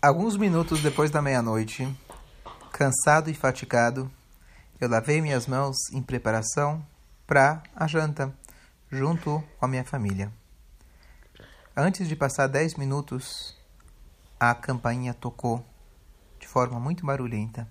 Alguns 0.00 0.36
minutos 0.36 0.80
depois 0.80 1.10
da 1.10 1.20
meia-noite, 1.20 1.92
cansado 2.70 3.30
e 3.30 3.34
fatigado, 3.34 4.08
eu 4.80 4.88
lavei 4.88 5.20
minhas 5.20 5.48
mãos 5.48 5.76
em 5.92 6.00
preparação 6.00 6.86
para 7.26 7.64
a 7.74 7.84
janta, 7.88 8.32
junto 8.88 9.42
com 9.58 9.64
a 9.64 9.68
minha 9.68 9.84
família. 9.84 10.32
Antes 11.76 12.06
de 12.06 12.14
passar 12.14 12.46
dez 12.46 12.76
minutos, 12.76 13.56
a 14.38 14.54
campainha 14.54 15.12
tocou 15.12 15.66
de 16.38 16.46
forma 16.46 16.78
muito 16.78 17.04
barulhenta. 17.04 17.68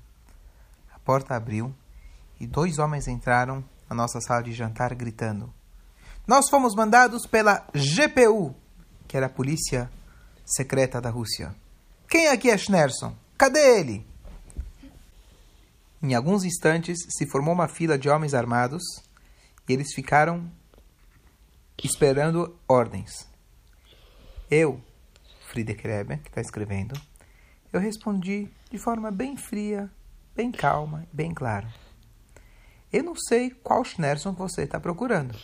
A 0.94 1.00
porta 1.00 1.34
abriu 1.34 1.74
e 2.42 2.46
dois 2.46 2.78
homens 2.78 3.08
entraram 3.08 3.64
na 3.90 3.96
nossa 3.96 4.20
sala 4.20 4.44
de 4.44 4.52
jantar 4.52 4.94
gritando: 4.96 5.54
Nós 6.28 6.50
fomos 6.50 6.76
mandados 6.76 7.26
pela 7.26 7.66
GPU, 7.74 8.54
que 9.08 9.16
era 9.16 9.28
a 9.28 9.30
polícia 9.30 9.90
secreta 10.46 11.00
da 11.00 11.10
Rússia. 11.10 11.56
Quem 12.10 12.30
aqui 12.30 12.50
é 12.50 12.58
Schnerson? 12.58 13.14
Cadê 13.38 13.80
ele? 13.80 14.08
Em 16.02 16.16
alguns 16.16 16.46
instantes 16.46 17.00
se 17.10 17.28
formou 17.28 17.54
uma 17.54 17.68
fila 17.68 17.98
de 17.98 18.08
homens 18.08 18.34
armados 18.34 18.82
e 19.68 19.74
eles 19.74 19.94
ficaram 19.94 20.50
esperando 21.84 22.58
ordens. 22.66 23.28
Eu, 24.50 24.82
Friedrich 25.48 25.86
Rebbe, 25.86 26.20
que 26.20 26.30
está 26.30 26.40
escrevendo, 26.40 26.98
eu 27.74 27.80
respondi 27.80 28.48
de 28.72 28.78
forma 28.78 29.12
bem 29.12 29.36
fria, 29.36 29.92
bem 30.34 30.50
calma 30.50 31.06
bem 31.12 31.34
clara. 31.34 31.68
Eu 32.92 33.04
não 33.04 33.18
sei 33.18 33.50
qual 33.50 33.84
Schnerson 33.84 34.32
você 34.32 34.64
está 34.64 34.80
procurando, 34.80 35.38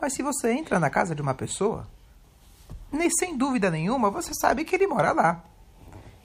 mas 0.00 0.14
se 0.14 0.24
você 0.24 0.50
entra 0.50 0.80
na 0.80 0.90
casa 0.90 1.14
de 1.14 1.22
uma 1.22 1.34
pessoa, 1.34 1.88
nem 2.90 3.08
sem 3.10 3.38
dúvida 3.38 3.70
nenhuma 3.70 4.10
você 4.10 4.32
sabe 4.34 4.64
que 4.64 4.74
ele 4.74 4.88
mora 4.88 5.12
lá. 5.12 5.44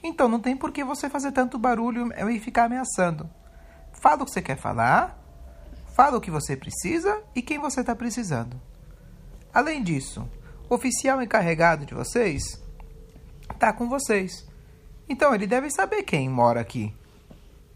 Então 0.03 0.27
não 0.27 0.39
tem 0.39 0.55
por 0.57 0.71
que 0.71 0.83
você 0.83 1.09
fazer 1.09 1.31
tanto 1.31 1.57
barulho 1.57 2.09
e 2.29 2.39
ficar 2.39 2.65
ameaçando. 2.65 3.29
Fala 3.93 4.23
o 4.23 4.25
que 4.25 4.31
você 4.31 4.41
quer 4.41 4.57
falar, 4.57 5.17
fala 5.95 6.17
o 6.17 6.21
que 6.21 6.29
você 6.29 6.57
precisa 6.57 7.23
e 7.33 7.41
quem 7.41 7.57
você 7.57 7.79
está 7.79 7.95
precisando. 7.95 8.59
Além 9.53 9.81
disso, 9.81 10.27
o 10.69 10.75
oficial 10.75 11.21
encarregado 11.21 11.85
de 11.85 11.93
vocês 11.93 12.61
está 13.53 13.71
com 13.71 13.87
vocês. 13.87 14.45
Então 15.07 15.33
ele 15.33 15.47
deve 15.47 15.69
saber 15.69 16.03
quem 16.03 16.27
mora 16.27 16.59
aqui. 16.59 16.93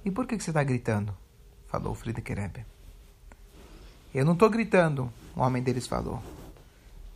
E 0.03 0.11
por 0.11 0.27
que, 0.27 0.37
que 0.37 0.43
você 0.43 0.49
está 0.49 0.63
gritando? 0.63 1.15
Falou 1.67 1.95
Friedrich 1.95 2.33
Rebbe. 2.33 2.65
Eu 4.13 4.25
não 4.25 4.33
estou 4.33 4.49
gritando, 4.49 5.11
o 5.35 5.41
homem 5.41 5.61
deles 5.61 5.87
falou. 5.87 6.21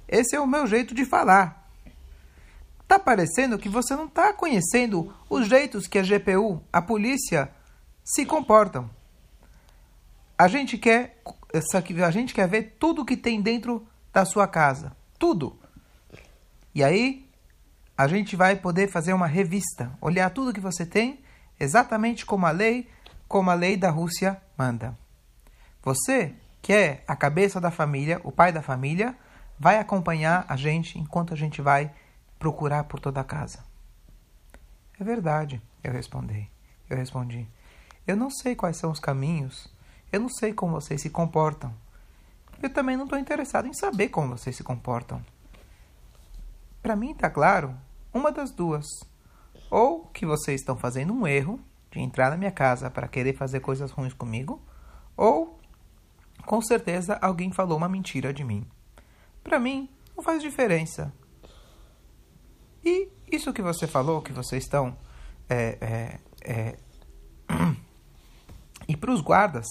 Esse 0.08 0.36
é 0.36 0.40
o 0.40 0.48
meu 0.48 0.68
jeito 0.68 0.94
de 0.94 1.06
falar. 1.06 1.61
Está 2.92 3.00
parecendo 3.00 3.58
que 3.58 3.70
você 3.70 3.96
não 3.96 4.04
está 4.04 4.34
conhecendo 4.34 5.14
os 5.30 5.48
jeitos 5.48 5.88
que 5.88 5.98
a 5.98 6.02
GPU, 6.02 6.62
a 6.74 6.82
polícia, 6.82 7.50
se 8.04 8.26
comportam. 8.26 8.90
A 10.38 10.50
gente 10.50 10.78
quer, 10.78 11.22
a 12.06 12.12
gente 12.12 12.34
quer 12.34 12.50
ver 12.50 12.76
tudo 12.78 13.06
que 13.06 13.16
tem 13.16 13.42
dentro 13.42 13.88
da 14.12 14.26
sua 14.26 14.46
casa, 14.46 14.92
tudo. 15.18 15.58
E 16.76 16.84
aí 16.84 17.26
a 17.98 18.10
gente 18.10 18.36
vai 18.36 18.58
poder 18.58 18.90
fazer 18.90 19.14
uma 19.14 19.26
revista, 19.26 19.98
olhar 20.02 20.30
tudo 20.30 20.52
que 20.52 20.60
você 20.60 20.86
tem, 20.86 21.22
exatamente 21.58 22.26
como 22.26 22.46
a 22.46 22.52
lei, 22.52 22.90
como 23.26 23.50
a 23.50 23.54
lei 23.54 23.78
da 23.78 23.90
Rússia 23.90 24.36
manda. 24.58 24.98
Você, 25.82 26.34
que 26.62 26.74
é 26.74 27.06
a 27.08 27.16
cabeça 27.16 27.62
da 27.62 27.72
família, 27.72 28.20
o 28.26 28.34
pai 28.34 28.52
da 28.52 28.62
família, 28.62 29.16
vai 29.58 29.80
acompanhar 29.80 30.46
a 30.50 30.58
gente 30.58 31.00
enquanto 31.00 31.34
a 31.34 31.38
gente 31.38 31.62
vai 31.62 31.90
procurar 32.42 32.86
por 32.86 33.00
toda 33.00 33.22
a 33.22 33.24
casa. 33.24 33.64
É 35.00 35.04
verdade, 35.04 35.62
eu 35.84 35.94
respondi. 35.94 36.50
Eu 36.90 36.98
respondi. 36.98 37.48
Eu 38.08 38.18
não 38.18 38.32
sei 38.32 38.56
quais 38.56 38.78
são 38.78 38.90
os 38.90 39.00
caminhos. 39.00 39.72
Eu 40.12 40.20
não 40.20 40.28
sei 40.28 40.52
como 40.52 40.74
vocês 40.74 41.00
se 41.00 41.10
comportam. 41.12 41.72
Eu 42.60 42.74
também 42.74 42.98
não 42.98 43.04
estou 43.04 43.20
interessado 43.20 43.68
em 43.68 43.74
saber 43.74 44.10
como 44.10 44.36
vocês 44.36 44.56
se 44.56 44.64
comportam. 44.64 45.24
Para 46.82 46.96
mim 46.96 47.12
está 47.12 47.30
claro 47.30 47.78
uma 48.12 48.32
das 48.32 48.50
duas. 48.50 48.88
Ou 49.70 50.08
que 50.08 50.26
vocês 50.26 50.62
estão 50.62 50.76
fazendo 50.76 51.14
um 51.14 51.28
erro 51.28 51.60
de 51.92 52.00
entrar 52.00 52.32
na 52.32 52.38
minha 52.38 52.52
casa 52.52 52.90
para 52.90 53.08
querer 53.08 53.38
fazer 53.38 53.60
coisas 53.60 53.92
ruins 53.92 54.14
comigo, 54.14 54.60
ou 55.16 55.60
com 56.48 56.60
certeza 56.60 57.20
alguém 57.22 57.52
falou 57.52 57.78
uma 57.78 57.88
mentira 57.88 58.34
de 58.34 58.44
mim. 58.44 58.66
Para 59.44 59.60
mim, 59.60 59.88
não 60.16 60.24
faz 60.24 60.42
diferença. 60.42 61.14
E 62.84 63.10
isso 63.32 63.54
que 63.54 63.62
você 63.62 63.88
falou, 63.88 64.22
que 64.22 64.34
vocês 64.34 64.64
estão. 64.64 64.98
É, 65.50 65.78
é, 65.82 66.20
é, 66.44 66.78
e 68.88 68.96
para 68.96 69.12
os 69.12 69.22
guardas, 69.22 69.68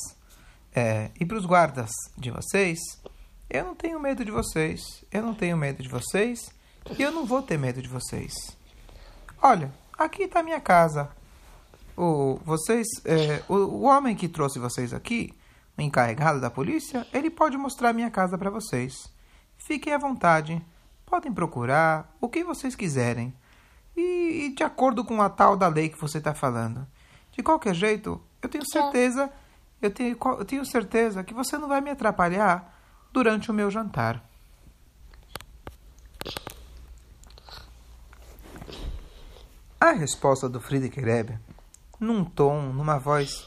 é, 0.75 1.11
e 1.19 1.25
para 1.25 1.37
os 1.37 1.47
guardas 1.47 1.91
de 2.17 2.31
vocês, 2.31 2.79
eu 3.49 3.65
não 3.65 3.75
tenho 3.75 3.99
medo 3.99 4.25
de 4.25 4.31
vocês, 4.31 5.05
eu 5.11 5.23
não 5.23 5.35
tenho 5.35 5.57
medo 5.57 5.83
de 5.83 5.89
vocês, 5.89 6.51
e 6.99 7.03
eu 7.03 7.11
não 7.11 7.27
vou 7.27 7.43
ter 7.43 7.59
medo 7.59 7.83
de 7.83 7.89
vocês. 7.89 8.33
Olha, 9.43 9.73
aqui 9.99 10.25
está 10.25 10.43
minha 10.43 10.61
casa. 10.61 11.11
O, 11.97 12.39
vocês, 12.45 12.87
é, 13.05 13.43
o, 13.49 13.55
o 13.55 13.83
homem 13.83 14.15
que 14.15 14.29
trouxe 14.29 14.59
vocês 14.59 14.95
aqui, 14.95 15.35
o 15.77 15.83
encarregado 15.83 16.41
da 16.41 16.51
polícia, 16.51 17.07
ele 17.13 17.31
pode 17.31 17.57
mostrar 17.57 17.93
minha 17.93 18.11
casa 18.11 18.39
para 18.39 18.51
vocês. 18.51 18.95
Fiquem 19.57 19.93
à 19.93 19.99
vontade. 19.99 20.65
Podem 21.11 21.33
procurar 21.33 22.17
o 22.21 22.29
que 22.29 22.45
vocês 22.45 22.77
quiserem. 22.77 23.35
E, 23.97 24.45
e 24.45 24.55
de 24.55 24.63
acordo 24.63 25.05
com 25.05 25.21
a 25.21 25.29
tal 25.29 25.57
da 25.57 25.67
lei 25.67 25.89
que 25.89 26.01
você 26.01 26.19
está 26.19 26.33
falando. 26.33 26.87
De 27.33 27.43
qualquer 27.43 27.75
jeito, 27.75 28.23
eu 28.41 28.49
tenho 28.49 28.65
certeza, 28.65 29.29
eu 29.83 29.91
tenho, 29.91 30.17
eu 30.39 30.45
tenho 30.45 30.65
certeza 30.65 31.25
que 31.25 31.35
você 31.35 31.59
não 31.59 31.67
vai 31.67 31.81
me 31.81 31.91
atrapalhar 31.91 32.79
durante 33.13 33.51
o 33.51 33.55
meu 33.55 33.73
jantar. 33.73 34.25
A 39.81 39.91
resposta 39.91 40.49
do 40.49 40.61
Friedrich 40.61 41.01
Rebbe, 41.01 41.41
num 41.99 42.25
tom, 42.25 42.73
numa 42.73 42.99
voz 42.99 43.45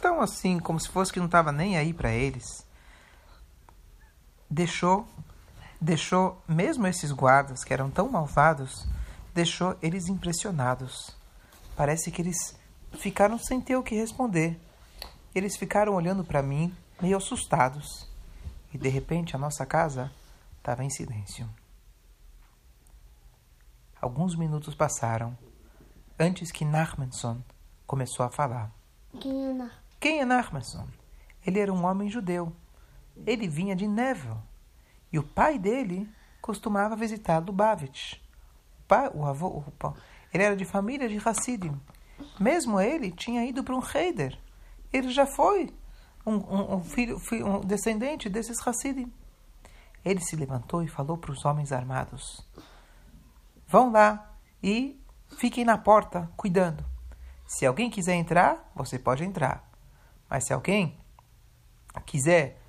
tão 0.00 0.20
assim, 0.20 0.60
como 0.60 0.78
se 0.78 0.88
fosse 0.88 1.12
que 1.12 1.18
não 1.18 1.26
estava 1.26 1.50
nem 1.50 1.76
aí 1.76 1.92
para 1.92 2.12
eles, 2.12 2.64
deixou 4.48 5.08
deixou 5.80 6.42
mesmo 6.46 6.86
esses 6.86 7.10
guardas 7.10 7.64
que 7.64 7.72
eram 7.72 7.90
tão 7.90 8.08
malvados, 8.08 8.86
deixou 9.32 9.76
eles 9.80 10.08
impressionados. 10.08 11.16
Parece 11.76 12.10
que 12.10 12.20
eles 12.20 12.36
ficaram 12.98 13.38
sem 13.38 13.60
ter 13.60 13.76
o 13.76 13.82
que 13.82 13.94
responder. 13.94 14.60
Eles 15.34 15.56
ficaram 15.56 15.94
olhando 15.94 16.24
para 16.24 16.42
mim, 16.42 16.74
meio 17.00 17.16
assustados. 17.16 18.08
E 18.72 18.78
de 18.78 18.88
repente 18.88 19.34
a 19.34 19.38
nossa 19.38 19.64
casa 19.64 20.12
estava 20.58 20.84
em 20.84 20.90
silêncio. 20.90 21.48
Alguns 24.00 24.36
minutos 24.36 24.74
passaram 24.74 25.36
antes 26.18 26.52
que 26.52 26.64
Nachmanson 26.64 27.42
começou 27.86 28.24
a 28.24 28.30
falar. 28.30 28.70
Quem 29.18 29.50
é, 29.50 29.52
Nach 29.52 29.74
Quem 29.98 30.20
é 30.20 30.24
Nachmanson? 30.24 30.86
Ele 31.44 31.58
era 31.58 31.72
um 31.72 31.84
homem 31.84 32.08
judeu. 32.08 32.54
Ele 33.26 33.48
vinha 33.48 33.74
de 33.74 33.86
Nevel, 33.86 34.38
e 35.12 35.18
o 35.18 35.22
pai 35.22 35.58
dele 35.58 36.08
costumava 36.40 36.96
visitar 36.96 37.38
Lubavitch. 37.38 38.14
O, 38.14 38.82
pai, 38.88 39.10
o 39.14 39.24
avô, 39.24 39.48
o, 39.48 39.94
ele 40.32 40.42
era 40.44 40.56
de 40.56 40.64
família 40.64 41.08
de 41.08 41.16
Hassidim. 41.16 41.80
Mesmo 42.38 42.80
ele 42.80 43.10
tinha 43.10 43.44
ido 43.44 43.64
para 43.64 43.74
um 43.74 43.82
Heider. 43.94 44.38
Ele 44.92 45.10
já 45.10 45.26
foi 45.26 45.72
um, 46.24 46.34
um, 46.34 46.74
um 46.76 46.84
filho, 46.84 47.18
um 47.44 47.60
descendente 47.60 48.28
desses 48.28 48.66
Hassidim. 48.66 49.12
Ele 50.04 50.20
se 50.20 50.36
levantou 50.36 50.82
e 50.82 50.88
falou 50.88 51.18
para 51.18 51.32
os 51.32 51.44
homens 51.44 51.72
armados: 51.72 52.46
Vão 53.66 53.92
lá 53.92 54.34
e 54.62 55.00
fiquem 55.38 55.64
na 55.64 55.76
porta 55.76 56.30
cuidando. 56.36 56.84
Se 57.46 57.66
alguém 57.66 57.90
quiser 57.90 58.14
entrar, 58.14 58.70
você 58.74 58.98
pode 58.98 59.24
entrar. 59.24 59.68
Mas 60.28 60.44
se 60.44 60.52
alguém 60.52 60.98
quiser 62.06 62.59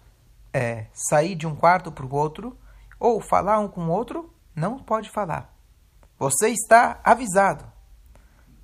é, 0.53 0.87
sair 0.93 1.35
de 1.35 1.47
um 1.47 1.55
quarto 1.55 1.91
para 1.91 2.05
o 2.05 2.13
outro 2.13 2.57
ou 2.99 3.19
falar 3.19 3.59
um 3.59 3.67
com 3.67 3.85
o 3.85 3.89
outro, 3.89 4.33
não 4.55 4.77
pode 4.77 5.09
falar. 5.09 5.53
Você 6.19 6.49
está 6.49 6.99
avisado. 7.03 7.65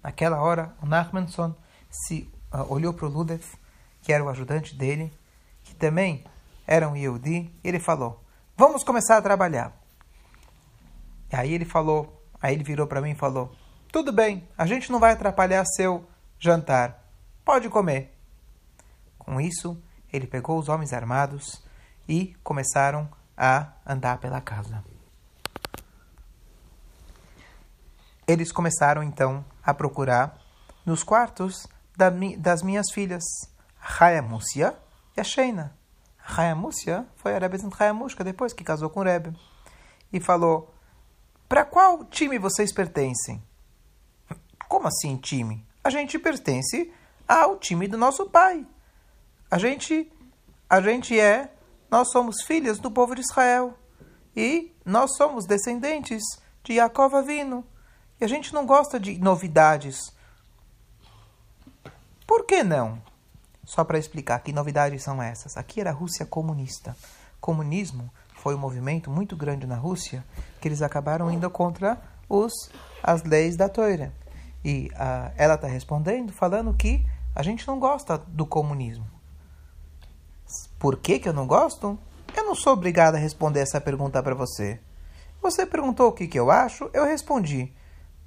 Naquela 0.04 0.42
hora, 0.42 0.76
o 0.82 0.86
Nachmanson 0.86 1.56
se 1.90 2.32
uh, 2.54 2.72
olhou 2.72 2.94
para 2.94 3.08
o 3.08 3.10
Ludev, 3.10 3.44
que 4.02 4.14
era 4.14 4.24
o 4.24 4.30
ajudante 4.30 4.76
dele, 4.76 5.12
que 5.64 5.76
também 5.76 6.24
era 6.66 6.88
um 6.88 6.96
Yehudi, 6.96 7.52
e 7.64 7.68
ele 7.68 7.80
falou: 7.80 8.24
Vamos 8.56 8.84
começar 8.84 9.18
a 9.18 9.22
trabalhar. 9.22 9.74
E 11.32 11.36
aí 11.36 11.54
ele 11.54 11.66
falou, 11.66 12.24
aí 12.42 12.54
ele 12.54 12.64
virou 12.64 12.88
para 12.88 13.02
mim 13.02 13.12
e 13.12 13.16
falou: 13.16 13.52
Tudo 13.92 14.12
bem, 14.12 14.48
a 14.58 14.66
gente 14.66 14.92
não 14.92 15.00
vai 15.00 15.14
atrapalhar 15.14 15.66
seu 15.66 16.06
jantar. 16.38 17.04
Pode 17.44 17.70
comer. 17.70 18.16
Com 19.18 19.42
isso, 19.42 19.82
ele 20.12 20.28
pegou 20.28 20.60
os 20.60 20.70
homens 20.70 20.94
armados 20.94 21.67
e 22.08 22.36
começaram 22.44 23.10
a 23.36 23.74
andar 23.86 24.18
pela 24.20 24.42
casa. 24.42 24.84
Eles 28.28 28.52
começaram 28.52 29.04
então 29.04 29.46
a 29.64 29.74
procurar 29.74 30.38
nos 30.86 31.04
quartos 31.04 31.68
da, 31.96 32.10
das 32.38 32.62
minhas 32.62 32.92
filhas, 32.92 33.24
Chaya 33.82 34.22
Múcia 34.22 34.78
e 35.16 35.22
a 35.22 35.24
Sheina. 35.24 35.76
Chaya 36.28 36.56
Múcia 36.56 37.06
foi 37.16 37.36
a 37.36 37.40
Rebbe 37.40 37.58
Chayamushka 37.58 38.24
depois 38.24 38.54
que 38.54 38.64
casou 38.64 38.90
com 38.90 39.00
o 39.00 39.04
Rebbe. 39.04 39.38
E 40.12 40.20
falou, 40.20 40.74
para 41.48 41.64
qual 41.64 42.04
time 42.06 42.38
vocês 42.38 42.74
pertencem? 42.74 43.42
Como 44.68 44.88
assim 44.88 45.16
time? 45.18 45.66
A 45.84 45.90
gente 45.90 46.20
pertence 46.20 46.94
ao 47.28 47.58
time 47.58 47.88
do 47.88 47.98
nosso 47.98 48.30
pai. 48.30 48.66
A 49.50 49.58
gente, 49.58 50.12
a 50.70 50.82
gente 50.82 51.18
é, 51.18 51.50
nós 51.90 52.12
somos 52.12 52.42
filhas 52.44 52.80
do 52.80 52.92
povo 52.92 53.16
de 53.16 53.22
Israel. 53.22 53.78
E 54.36 54.76
nós 54.86 55.16
somos 55.16 55.46
descendentes 55.46 56.22
de 56.64 56.74
Yaakov 56.74 57.16
Avino. 57.16 57.66
E 58.20 58.26
a 58.26 58.28
gente 58.28 58.54
não 58.54 58.66
gosta 58.66 59.00
de 59.00 59.18
novidades. 59.18 59.98
Por 62.26 62.46
que 62.46 62.64
não? 62.64 63.02
Só 63.66 63.84
para 63.84 63.98
explicar 63.98 64.40
que 64.40 64.54
novidades 64.54 65.04
são 65.04 65.22
essas. 65.22 65.58
Aqui 65.58 65.82
era 65.82 65.90
a 65.90 65.94
Rússia 65.94 66.26
comunista. 66.26 66.96
Comunismo 67.40 68.12
foi 68.36 68.56
um 68.56 68.60
movimento 68.60 69.10
muito 69.10 69.36
grande 69.36 69.66
na 69.66 69.76
Rússia 69.76 70.24
que 70.62 70.68
eles 70.68 70.82
acabaram 70.82 71.32
indo 71.32 71.50
contra 71.50 72.00
os 72.30 72.54
as 73.02 73.24
leis 73.24 73.56
da 73.56 73.70
Torá. 73.70 74.12
E 74.64 74.90
uh, 74.94 75.34
ela 75.38 75.56
está 75.56 75.68
respondendo 75.68 76.32
falando 76.34 76.74
que 76.74 77.06
a 77.34 77.44
gente 77.44 77.68
não 77.68 77.80
gosta 77.80 78.18
do 78.18 78.46
comunismo. 78.46 79.17
Por 80.80 80.98
que, 80.98 81.20
que 81.20 81.28
eu 81.28 81.34
não 81.34 81.48
gosto? 81.48 81.98
Eu 82.36 82.46
não 82.46 82.56
sou 82.56 82.74
obrigada 82.74 83.18
a 83.18 83.20
responder 83.20 83.62
essa 83.62 83.82
pergunta 83.82 84.22
para 84.22 84.36
você. 84.36 84.80
Você 85.42 85.66
perguntou 85.66 86.10
o 86.10 86.12
que, 86.12 86.28
que 86.28 86.40
eu 86.40 86.52
acho, 86.52 86.90
eu 86.94 87.06
respondi. 87.06 87.74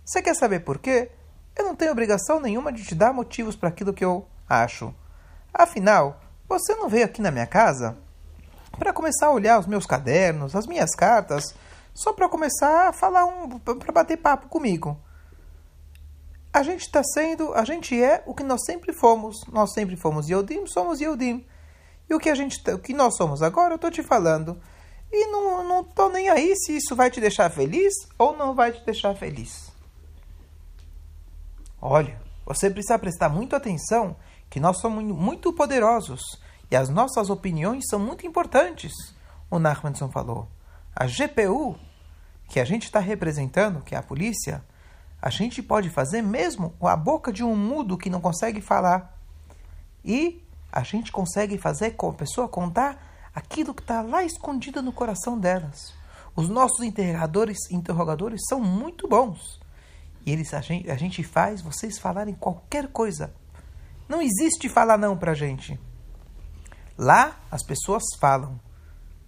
Você 0.04 0.20
quer 0.20 0.34
saber 0.34 0.60
por 0.60 0.78
quê? 0.78 1.10
Eu 1.56 1.64
não 1.64 1.76
tenho 1.76 1.92
obrigação 1.92 2.40
nenhuma 2.40 2.72
de 2.72 2.84
te 2.84 2.94
dar 2.94 3.12
motivos 3.12 3.54
para 3.54 3.68
aquilo 3.68 3.92
que 3.92 4.04
eu 4.04 4.26
acho. 4.48 4.94
Afinal, 5.52 6.20
você 6.48 6.74
não 6.74 6.88
veio 6.88 7.04
aqui 7.04 7.20
na 7.20 7.30
minha 7.30 7.46
casa 7.46 7.96
para 8.78 8.92
começar 8.92 9.26
a 9.26 9.32
olhar 9.32 9.58
os 9.58 9.66
meus 9.66 9.86
cadernos, 9.86 10.56
as 10.56 10.66
minhas 10.66 10.94
cartas, 10.94 11.54
só 11.94 12.12
para 12.12 12.28
começar 12.28 12.88
a 12.88 12.92
falar 12.92 13.26
um, 13.26 13.58
para 13.58 13.92
bater 13.92 14.16
papo 14.16 14.48
comigo. 14.48 14.98
A 16.52 16.62
gente 16.62 16.80
está 16.80 17.02
sendo, 17.04 17.54
a 17.54 17.64
gente 17.64 18.00
é 18.02 18.24
o 18.26 18.34
que 18.34 18.42
nós 18.42 18.64
sempre 18.64 18.92
fomos. 18.92 19.44
Nós 19.52 19.72
sempre 19.72 19.96
fomos 19.96 20.28
Yodim, 20.28 20.66
somos 20.66 21.00
Yodim. 21.00 21.46
E 22.10 22.14
o 22.14 22.18
que 22.18 22.28
a 22.28 22.34
gente, 22.34 22.60
o 22.72 22.78
que 22.80 22.92
nós 22.92 23.16
somos 23.16 23.40
agora, 23.40 23.74
eu 23.74 23.76
estou 23.76 23.88
te 23.88 24.02
falando. 24.02 24.60
E 25.12 25.28
não, 25.28 25.66
não 25.66 25.84
tô 25.84 26.08
nem 26.08 26.28
aí 26.28 26.56
se 26.56 26.76
isso 26.76 26.96
vai 26.96 27.08
te 27.08 27.20
deixar 27.20 27.48
feliz 27.50 27.94
ou 28.18 28.36
não 28.36 28.52
vai 28.52 28.72
te 28.72 28.84
deixar 28.84 29.14
feliz. 29.14 29.72
Olha, 31.80 32.20
você 32.44 32.68
precisa 32.68 32.98
prestar 32.98 33.28
muito 33.28 33.54
atenção 33.54 34.16
que 34.50 34.58
nós 34.58 34.80
somos 34.80 35.04
muito 35.04 35.52
poderosos 35.52 36.20
e 36.68 36.74
as 36.74 36.88
nossas 36.88 37.30
opiniões 37.30 37.84
são 37.88 38.00
muito 38.00 38.26
importantes. 38.26 38.92
O 39.48 39.60
Nachmanson 39.60 40.10
falou. 40.10 40.48
A 40.94 41.06
GPU, 41.06 41.78
que 42.48 42.58
a 42.58 42.64
gente 42.64 42.84
está 42.84 42.98
representando, 42.98 43.82
que 43.82 43.94
é 43.94 43.98
a 43.98 44.02
polícia, 44.02 44.64
a 45.22 45.30
gente 45.30 45.62
pode 45.62 45.88
fazer 45.88 46.22
mesmo 46.22 46.70
com 46.70 46.88
a 46.88 46.96
boca 46.96 47.32
de 47.32 47.44
um 47.44 47.54
mudo 47.54 47.96
que 47.96 48.10
não 48.10 48.20
consegue 48.20 48.60
falar. 48.60 49.16
E 50.04 50.42
a 50.72 50.82
gente 50.82 51.10
consegue 51.10 51.58
fazer 51.58 51.92
com 51.92 52.10
a 52.10 52.14
pessoa 52.14 52.48
contar 52.48 53.30
aquilo 53.34 53.74
que 53.74 53.82
está 53.82 54.02
lá 54.02 54.24
escondido 54.24 54.82
no 54.82 54.92
coração 54.92 55.38
delas. 55.38 55.94
Os 56.34 56.48
nossos 56.48 56.80
interrogadores, 56.84 57.58
interrogadores 57.70 58.40
são 58.48 58.60
muito 58.60 59.08
bons. 59.08 59.60
E 60.24 60.32
eles 60.32 60.52
a 60.54 60.60
gente, 60.60 60.90
a 60.90 60.96
gente 60.96 61.22
faz 61.22 61.60
vocês 61.60 61.98
falarem 61.98 62.34
qualquer 62.34 62.88
coisa. 62.88 63.34
Não 64.08 64.20
existe 64.20 64.68
falar 64.68 64.98
não 64.98 65.16
para 65.16 65.32
a 65.32 65.34
gente. 65.34 65.78
Lá 66.96 67.40
as 67.50 67.62
pessoas 67.64 68.02
falam 68.20 68.60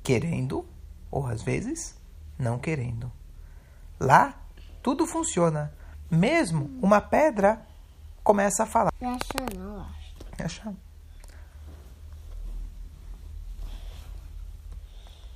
querendo 0.03 0.67
ou 1.11 1.27
às 1.27 1.43
vezes 1.43 1.97
não 2.39 2.59
querendo. 2.59 3.11
Lá 3.99 4.39
tudo 4.83 5.07
funciona. 5.07 5.73
Mesmo 6.11 6.71
uma 6.83 7.01
pedra 7.01 7.65
começa 8.23 8.65
a 8.65 8.67
falar. 8.67 8.91
Não 9.01 9.11
acho 9.11 9.59
não, 9.59 9.81
acho. 9.81 10.45
Acha? 10.45 10.75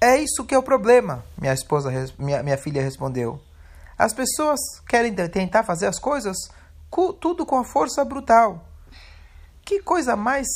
É 0.06 0.19
isso 0.19 0.44
que 0.44 0.55
é 0.55 0.58
o 0.58 0.62
problema, 0.62 1.25
minha 1.37 1.53
esposa, 1.53 1.91
minha, 2.17 2.41
minha 2.41 2.56
filha 2.56 2.81
respondeu. 2.81 3.41
As 3.99 4.14
pessoas 4.14 4.61
querem 4.88 5.12
tentar 5.12 5.64
fazer 5.64 5.87
as 5.87 5.99
coisas 5.99 6.37
tudo 7.20 7.44
com 7.44 7.58
a 7.58 7.64
força 7.64 8.05
brutal. 8.05 8.64
Que 9.64 9.81
coisa 9.81 10.14
mais 10.14 10.47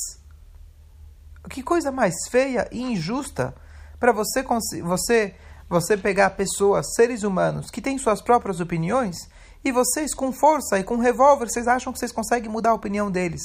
que 1.48 1.64
coisa 1.64 1.90
mais 1.90 2.14
feia 2.30 2.68
e 2.70 2.80
injusta 2.80 3.52
para 3.98 4.12
você 4.12 4.44
você 4.84 5.34
você 5.68 5.96
pegar 5.96 6.30
pessoas, 6.30 6.94
seres 6.94 7.24
humanos 7.24 7.72
que 7.72 7.82
têm 7.82 7.98
suas 7.98 8.22
próprias 8.22 8.60
opiniões 8.60 9.16
e 9.64 9.72
vocês, 9.72 10.14
com 10.14 10.32
força 10.32 10.78
e 10.78 10.84
com 10.84 10.96
revólver, 10.98 11.50
vocês 11.50 11.66
acham 11.66 11.92
que 11.92 11.98
vocês 11.98 12.12
conseguem 12.12 12.48
mudar 12.48 12.70
a 12.70 12.74
opinião 12.74 13.10
deles? 13.10 13.42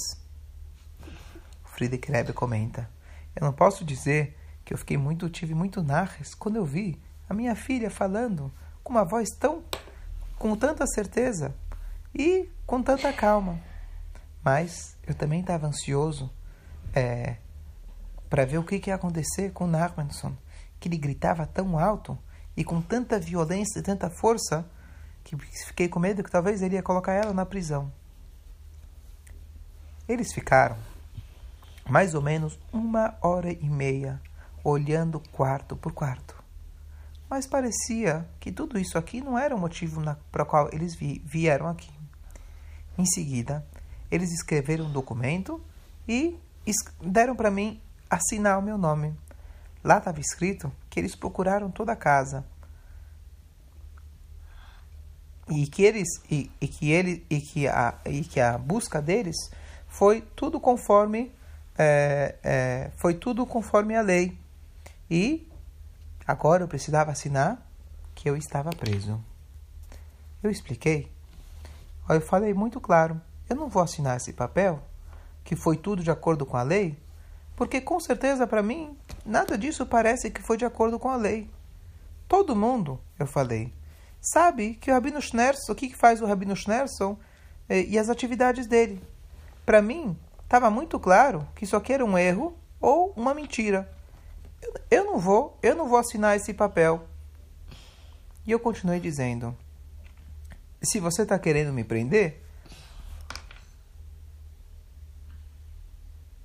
Friedrich 1.63 2.11
Rebbe 2.11 2.31
comenta: 2.31 2.87
Eu 3.35 3.43
não 3.43 3.53
posso 3.53 3.83
dizer 3.83 4.37
que 4.65 4.73
eu 4.73 4.77
fiquei 4.79 4.97
muito, 4.97 5.29
tive 5.29 5.53
muito 5.53 5.83
narres 5.83 6.33
quando 6.33 6.55
eu 6.55 6.65
vi 6.65 6.99
a 7.29 7.33
minha 7.33 7.55
filha 7.55 7.89
falando 7.91 8.51
com 8.83 8.91
uma 8.91 9.05
voz 9.05 9.29
tão, 9.39 9.63
com 10.39 10.55
tanta 10.55 10.85
certeza 10.87 11.55
e 12.13 12.49
com 12.65 12.81
tanta 12.81 13.13
calma. 13.13 13.59
Mas 14.43 14.97
eu 15.05 15.13
também 15.13 15.41
estava 15.41 15.67
ansioso 15.67 16.31
é, 16.93 17.37
para 18.29 18.45
ver 18.45 18.57
o 18.57 18.63
que, 18.63 18.79
que 18.79 18.89
ia 18.89 18.95
acontecer 18.95 19.51
com 19.51 19.67
Nachmanson, 19.67 20.35
que 20.79 20.87
ele 20.87 20.97
gritava 20.97 21.45
tão 21.45 21.77
alto 21.77 22.17
e 22.57 22.63
com 22.63 22.81
tanta 22.81 23.19
violência 23.19 23.79
e 23.79 23.83
tanta 23.83 24.09
força 24.09 24.65
que 25.23 25.35
fiquei 25.37 25.87
com 25.87 25.99
medo 25.99 26.23
que 26.23 26.31
talvez 26.31 26.61
ele 26.61 26.75
ia 26.75 26.83
colocar 26.83 27.13
ela 27.13 27.33
na 27.33 27.45
prisão. 27.45 27.91
Eles 30.07 30.33
ficaram 30.33 30.77
mais 31.87 32.13
ou 32.13 32.21
menos 32.21 32.59
uma 32.71 33.15
hora 33.21 33.51
e 33.51 33.69
meia 33.69 34.21
olhando 34.65 35.21
quarto 35.31 35.75
por 35.75 35.93
quarto. 35.93 36.35
Mas 37.29 37.45
parecia 37.45 38.27
que 38.39 38.51
tudo 38.51 38.79
isso 38.79 38.97
aqui 38.97 39.21
não 39.21 39.37
era 39.37 39.55
o 39.55 39.59
motivo 39.59 40.01
para 40.31 40.43
o 40.43 40.45
qual 40.45 40.69
eles 40.73 40.95
vi, 40.95 41.21
vieram 41.23 41.67
aqui. 41.67 41.91
Em 42.97 43.05
seguida, 43.05 43.65
eles 44.09 44.31
escreveram 44.31 44.85
um 44.85 44.91
documento 44.91 45.61
e 46.07 46.37
deram 46.99 47.35
para 47.35 47.51
mim 47.51 47.79
assinar 48.09 48.57
o 48.57 48.61
meu 48.61 48.77
nome. 48.77 49.15
Lá 49.83 49.99
estava 49.99 50.19
escrito 50.19 50.71
que 50.89 50.99
eles 50.99 51.15
procuraram 51.15 51.69
toda 51.69 51.91
a 51.91 51.95
casa 51.95 52.43
e 55.47 55.67
que 55.67 55.83
eles 55.83 56.07
e, 56.29 56.51
e, 56.59 56.67
que 56.67 56.91
ele 56.91 57.23
e 57.29 57.39
que 57.39 57.67
a 57.67 57.99
e 58.03 58.23
que 58.23 58.39
a 58.39 58.57
busca 58.57 58.99
deles 58.99 59.35
foi 59.87 60.21
tudo 60.21 60.59
conforme 60.59 61.31
é, 61.77 62.35
é, 62.43 62.91
foi 62.97 63.13
tudo 63.13 63.45
conforme 63.45 63.95
a 63.95 64.01
lei 64.01 64.35
e 65.09 65.47
agora 66.27 66.63
eu 66.63 66.67
precisava 66.67 67.11
assinar 67.11 67.65
que 68.13 68.29
eu 68.29 68.35
estava 68.35 68.69
preso 68.71 69.21
eu 70.43 70.49
expliquei 70.49 71.11
eu 72.09 72.21
falei 72.21 72.53
muito 72.53 72.79
claro 72.79 73.19
eu 73.49 73.55
não 73.55 73.69
vou 73.69 73.83
assinar 73.83 74.17
esse 74.17 74.33
papel 74.33 74.81
que 75.43 75.55
foi 75.55 75.77
tudo 75.77 76.03
de 76.03 76.11
acordo 76.11 76.45
com 76.45 76.57
a 76.57 76.63
lei 76.63 76.97
porque 77.55 77.79
com 77.81 77.99
certeza 77.99 78.47
para 78.47 78.63
mim 78.63 78.97
nada 79.25 79.57
disso 79.57 79.85
parece 79.85 80.31
que 80.31 80.41
foi 80.41 80.57
de 80.57 80.65
acordo 80.65 80.97
com 80.99 81.09
a 81.09 81.15
lei 81.15 81.49
todo 82.27 82.55
mundo 82.55 82.99
eu 83.19 83.27
falei 83.27 83.73
sabe 84.25 84.73
que 84.73 84.89
o 84.89 84.93
Rabino 84.93 85.21
Schneerson, 85.21 85.71
o 85.71 85.75
que, 85.75 85.95
faz 85.95 86.21
o 86.21 86.25
Rabino 86.25 86.55
Schneerson 86.55 87.17
e, 87.69 87.73
eh, 87.73 87.85
e 87.89 87.99
as 87.99 88.09
atividades 88.09 88.65
dele. 88.65 89.01
Para 89.65 89.81
mim, 89.81 90.17
estava 90.43 90.69
muito 90.71 90.99
claro 90.99 91.47
que 91.55 91.63
isso 91.63 91.75
aqui 91.75 91.93
era 91.93 92.03
um 92.03 92.17
erro 92.17 92.57
ou 92.81 93.13
uma 93.15 93.33
mentira. 93.33 93.89
Eu, 94.89 95.05
não 95.05 95.19
vou, 95.19 95.57
eu 95.61 95.75
não 95.75 95.87
vou 95.87 95.97
assinar 95.97 96.35
esse 96.35 96.53
papel. 96.53 97.07
E 98.45 98.51
eu 98.51 98.59
continuei 98.59 98.99
dizendo: 98.99 99.55
se 100.81 100.99
você 100.99 101.23
está 101.23 101.37
querendo 101.39 101.73
me 101.73 101.83
prender, 101.83 102.41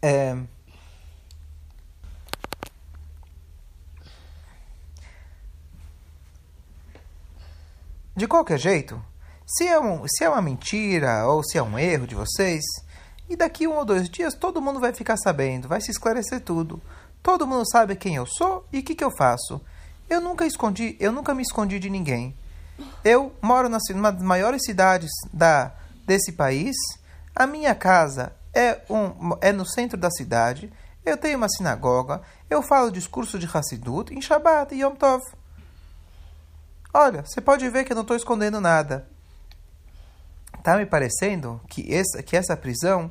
é, 0.02 0.37
De 8.21 8.26
qualquer 8.26 8.59
jeito, 8.59 9.02
se 9.47 9.67
é, 9.67 9.81
um, 9.81 10.07
se 10.07 10.25
é 10.25 10.29
uma 10.29 10.43
mentira 10.43 11.26
ou 11.26 11.43
se 11.43 11.57
é 11.57 11.62
um 11.62 11.79
erro 11.79 12.07
de 12.07 12.14
vocês, 12.14 12.62
e 13.31 13.35
daqui 13.35 13.67
um 13.67 13.76
ou 13.76 13.83
dois 13.83 14.11
dias 14.11 14.35
todo 14.35 14.61
mundo 14.61 14.79
vai 14.79 14.93
ficar 14.93 15.17
sabendo, 15.17 15.67
vai 15.67 15.81
se 15.81 15.90
esclarecer 15.90 16.43
tudo. 16.43 16.83
Todo 17.23 17.47
mundo 17.47 17.69
sabe 17.71 17.97
quem 17.97 18.17
eu 18.17 18.27
sou 18.27 18.67
e 18.73 18.79
o 18.79 18.83
que, 18.83 18.95
que 18.95 19.05
eu 19.05 19.11
faço. 19.11 19.61
Eu 20.09 20.21
nunca 20.21 20.47
escondi, 20.47 20.97
eu 20.99 21.12
nunca 21.12 21.35
me 21.35 21.43
escondi 21.43 21.79
de 21.79 21.91
ninguém. 21.91 22.35
Eu 23.05 23.33
moro 23.43 23.69
na, 23.69 23.79
numa 23.91 24.11
das 24.11 24.23
maiores 24.23 24.65
cidades 24.65 25.11
da, 25.33 25.73
desse 26.07 26.33
país. 26.33 26.75
A 27.35 27.47
minha 27.47 27.75
casa 27.75 28.33
é, 28.55 28.81
um, 28.89 29.37
é 29.41 29.53
no 29.53 29.67
centro 29.67 29.99
da 29.99 30.11
cidade. 30.11 30.73
Eu 31.05 31.17
tenho 31.17 31.37
uma 31.37 31.49
sinagoga. 31.49 32.23
Eu 32.49 32.62
falo 32.62 32.91
discurso 32.91 33.39
de 33.39 33.47
Hassidut 33.47 34.12
em 34.15 34.21
Shabbat 34.21 34.75
e 34.75 34.83
Yom 34.83 34.95
Tov. 34.95 35.23
Olha, 36.93 37.23
você 37.25 37.41
pode 37.41 37.69
ver 37.69 37.85
que 37.85 37.93
eu 37.93 37.95
não 37.95 38.03
estou 38.03 38.17
escondendo 38.17 38.61
nada. 38.61 39.07
Tá 40.62 40.77
me 40.77 40.85
parecendo 40.85 41.61
que 41.69 41.93
essa, 41.95 42.23
que 42.23 42.37
essa 42.37 42.57
prisão, 42.57 43.11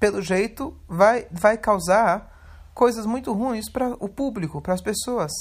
pelo 0.00 0.22
jeito, 0.22 0.76
vai, 0.88 1.26
vai 1.30 1.58
causar 1.58 2.35
coisas 2.76 3.06
muito 3.06 3.32
ruins 3.32 3.70
para 3.70 3.88
o 3.98 4.06
público, 4.06 4.60
para 4.60 4.74
as 4.74 4.82
pessoas. 4.82 5.32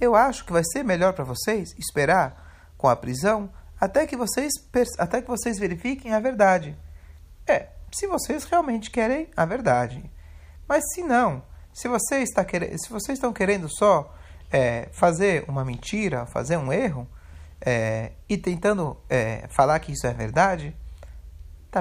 Eu 0.00 0.16
acho 0.16 0.44
que 0.44 0.52
vai 0.52 0.64
ser 0.64 0.82
melhor 0.82 1.12
para 1.12 1.24
vocês 1.24 1.72
esperar 1.78 2.74
com 2.76 2.88
a 2.88 2.96
prisão 2.96 3.48
até 3.80 4.04
que 4.04 4.16
vocês 4.16 4.52
até 4.98 5.22
que 5.22 5.28
vocês 5.28 5.60
verifiquem 5.60 6.12
a 6.12 6.18
verdade. 6.18 6.76
É, 7.46 7.68
se 7.92 8.08
vocês 8.08 8.42
realmente 8.44 8.90
querem 8.90 9.30
a 9.36 9.44
verdade. 9.44 10.10
Mas 10.68 10.82
se 10.92 11.04
não, 11.04 11.44
se 11.72 11.86
você 11.86 12.18
está 12.18 12.44
se 12.44 12.90
vocês 12.90 13.16
estão 13.16 13.32
querendo 13.32 13.68
só 13.68 14.12
é, 14.50 14.88
fazer 14.92 15.44
uma 15.46 15.64
mentira, 15.64 16.26
fazer 16.26 16.56
um 16.56 16.72
erro 16.72 17.06
é, 17.60 18.10
e 18.28 18.36
tentando 18.36 18.96
é, 19.08 19.46
falar 19.48 19.78
que 19.78 19.92
isso 19.92 20.06
é 20.06 20.12
verdade, 20.12 20.76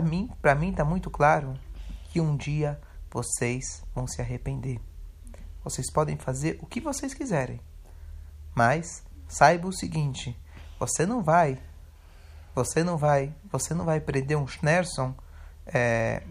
mim, 0.03 0.29
para 0.39 0.53
mim 0.53 0.69
está 0.69 0.85
muito 0.85 1.09
claro 1.09 1.55
que 2.11 2.21
um 2.21 2.37
dia 2.37 2.79
vocês 3.11 3.83
vão 3.95 4.05
se 4.05 4.21
arrepender. 4.21 4.90
Vocês 5.63 5.91
podem 5.91 6.17
fazer 6.17 6.57
o 6.61 6.65
que 6.65 6.79
vocês 6.79 7.13
quiserem, 7.13 7.59
mas 8.55 9.03
saiba 9.27 9.67
o 9.67 9.73
seguinte: 9.73 10.37
você 10.79 11.05
não 11.05 11.21
vai, 11.21 11.61
você 12.55 12.83
não 12.83 12.97
vai, 12.97 13.33
você 13.51 13.73
não 13.73 13.85
vai 13.85 13.99
prender 13.99 14.37
um 14.37 14.47
Schnerson. 14.47 15.13
É, 15.65 16.23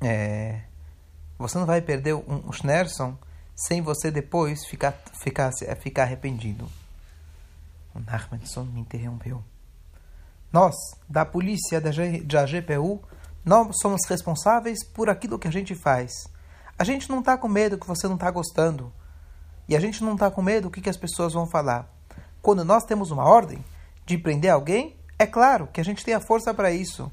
é, 0.00 0.62
você 1.38 1.58
não 1.58 1.66
vai 1.66 1.80
perder 1.80 2.14
um, 2.14 2.48
um 2.48 2.52
Schnerson 2.52 3.16
sem 3.54 3.80
você 3.82 4.10
depois 4.10 4.64
ficar, 4.66 4.92
ficar, 5.20 5.50
ficar 5.80 6.02
arrependido. 6.04 6.68
O 7.94 8.00
Nachmanson 8.00 8.64
me 8.64 8.80
interrompeu. 8.80 9.44
Nós, 10.52 10.74
da 11.08 11.24
polícia 11.24 11.80
da, 11.80 11.90
G, 11.90 12.20
da 12.22 12.44
GPU, 12.44 13.02
nós 13.44 13.76
somos 13.80 14.00
responsáveis 14.08 14.84
por 14.84 15.08
aquilo 15.08 15.38
que 15.38 15.48
a 15.48 15.52
gente 15.52 15.74
faz. 15.74 16.12
A 16.82 16.84
gente 16.84 17.08
não 17.08 17.20
está 17.20 17.38
com 17.38 17.46
medo 17.46 17.78
que 17.78 17.86
você 17.86 18.08
não 18.08 18.16
está 18.16 18.28
gostando. 18.28 18.92
E 19.68 19.76
a 19.76 19.78
gente 19.78 20.02
não 20.02 20.14
está 20.14 20.28
com 20.32 20.42
medo 20.42 20.62
do 20.62 20.70
que, 20.72 20.80
que 20.80 20.90
as 20.90 20.96
pessoas 20.96 21.32
vão 21.32 21.46
falar. 21.46 21.88
Quando 22.42 22.64
nós 22.64 22.82
temos 22.82 23.12
uma 23.12 23.22
ordem 23.22 23.64
de 24.04 24.18
prender 24.18 24.50
alguém, 24.50 24.96
é 25.16 25.24
claro 25.24 25.68
que 25.68 25.80
a 25.80 25.84
gente 25.84 26.04
tem 26.04 26.12
a 26.12 26.20
força 26.20 26.52
para 26.52 26.72
isso. 26.72 27.08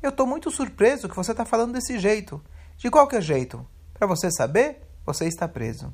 Eu 0.00 0.10
estou 0.10 0.24
muito 0.24 0.52
surpreso 0.52 1.08
que 1.08 1.16
você 1.16 1.32
está 1.32 1.44
falando 1.44 1.72
desse 1.72 1.98
jeito. 1.98 2.40
De 2.76 2.92
qualquer 2.92 3.20
jeito, 3.20 3.66
para 3.92 4.06
você 4.06 4.30
saber, 4.30 4.80
você 5.04 5.26
está 5.26 5.48
preso. 5.48 5.92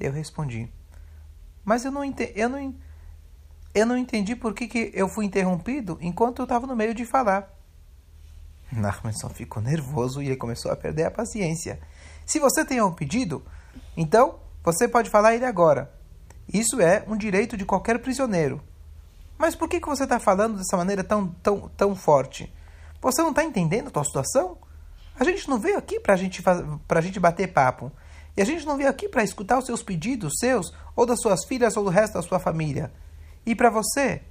Eu 0.00 0.10
respondi. 0.10 0.68
Mas 1.64 1.84
eu 1.84 1.92
não, 1.92 2.02
eu 2.02 2.48
não, 2.48 2.74
eu 3.72 3.86
não 3.86 3.96
entendi 3.96 4.34
por 4.34 4.52
que, 4.52 4.66
que 4.66 4.90
eu 4.94 5.08
fui 5.08 5.26
interrompido 5.26 5.96
enquanto 6.00 6.40
eu 6.40 6.44
estava 6.44 6.66
no 6.66 6.74
meio 6.74 6.92
de 6.92 7.04
falar. 7.04 7.53
Nachmanson 8.72 9.28
ficou 9.28 9.62
nervoso 9.62 10.22
e 10.22 10.26
ele 10.26 10.36
começou 10.36 10.70
a 10.70 10.76
perder 10.76 11.04
a 11.04 11.10
paciência. 11.10 11.78
Se 12.26 12.38
você 12.38 12.64
tem 12.64 12.80
um 12.80 12.92
pedido, 12.92 13.44
então 13.96 14.38
você 14.62 14.88
pode 14.88 15.10
falar 15.10 15.34
ele 15.34 15.44
agora. 15.44 15.92
Isso 16.52 16.80
é 16.80 17.04
um 17.06 17.16
direito 17.16 17.56
de 17.56 17.64
qualquer 17.64 17.98
prisioneiro. 17.98 18.62
Mas 19.38 19.54
por 19.54 19.68
que, 19.68 19.80
que 19.80 19.88
você 19.88 20.04
está 20.04 20.18
falando 20.18 20.58
dessa 20.58 20.76
maneira 20.76 21.02
tão, 21.02 21.28
tão, 21.42 21.68
tão 21.76 21.96
forte? 21.96 22.52
Você 23.00 23.20
não 23.22 23.30
está 23.30 23.44
entendendo 23.44 23.88
a 23.88 23.90
tua 23.90 24.04
situação? 24.04 24.56
A 25.18 25.24
gente 25.24 25.48
não 25.48 25.58
veio 25.58 25.78
aqui 25.78 26.00
para 26.00 26.16
gente 26.16 26.42
a 26.88 27.00
gente 27.00 27.20
bater 27.20 27.52
papo. 27.52 27.92
E 28.36 28.42
a 28.42 28.44
gente 28.44 28.66
não 28.66 28.76
veio 28.76 28.88
aqui 28.88 29.08
para 29.08 29.22
escutar 29.22 29.58
os 29.58 29.66
seus 29.66 29.82
pedidos, 29.82 30.34
seus, 30.40 30.72
ou 30.96 31.06
das 31.06 31.20
suas 31.20 31.44
filhas, 31.44 31.76
ou 31.76 31.84
do 31.84 31.90
resto 31.90 32.14
da 32.14 32.22
sua 32.22 32.40
família. 32.40 32.92
E 33.46 33.54
para 33.54 33.70
você? 33.70 34.22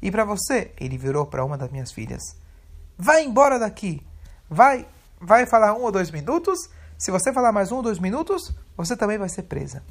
E 0.00 0.10
para 0.10 0.24
você? 0.24 0.72
Ele 0.80 0.96
virou 0.96 1.26
para 1.26 1.44
uma 1.44 1.58
das 1.58 1.70
minhas 1.70 1.92
filhas. 1.92 2.22
Vai 3.02 3.24
embora 3.24 3.58
daqui. 3.58 4.06
Vai, 4.48 4.86
vai 5.18 5.46
falar 5.46 5.72
um 5.72 5.84
ou 5.84 5.90
dois 5.90 6.10
minutos. 6.10 6.68
Se 6.98 7.10
você 7.10 7.32
falar 7.32 7.50
mais 7.50 7.72
um 7.72 7.76
ou 7.76 7.82
dois 7.82 7.98
minutos, 7.98 8.52
você 8.76 8.94
também 8.94 9.16
vai 9.16 9.30
ser 9.30 9.44
presa. 9.44 9.82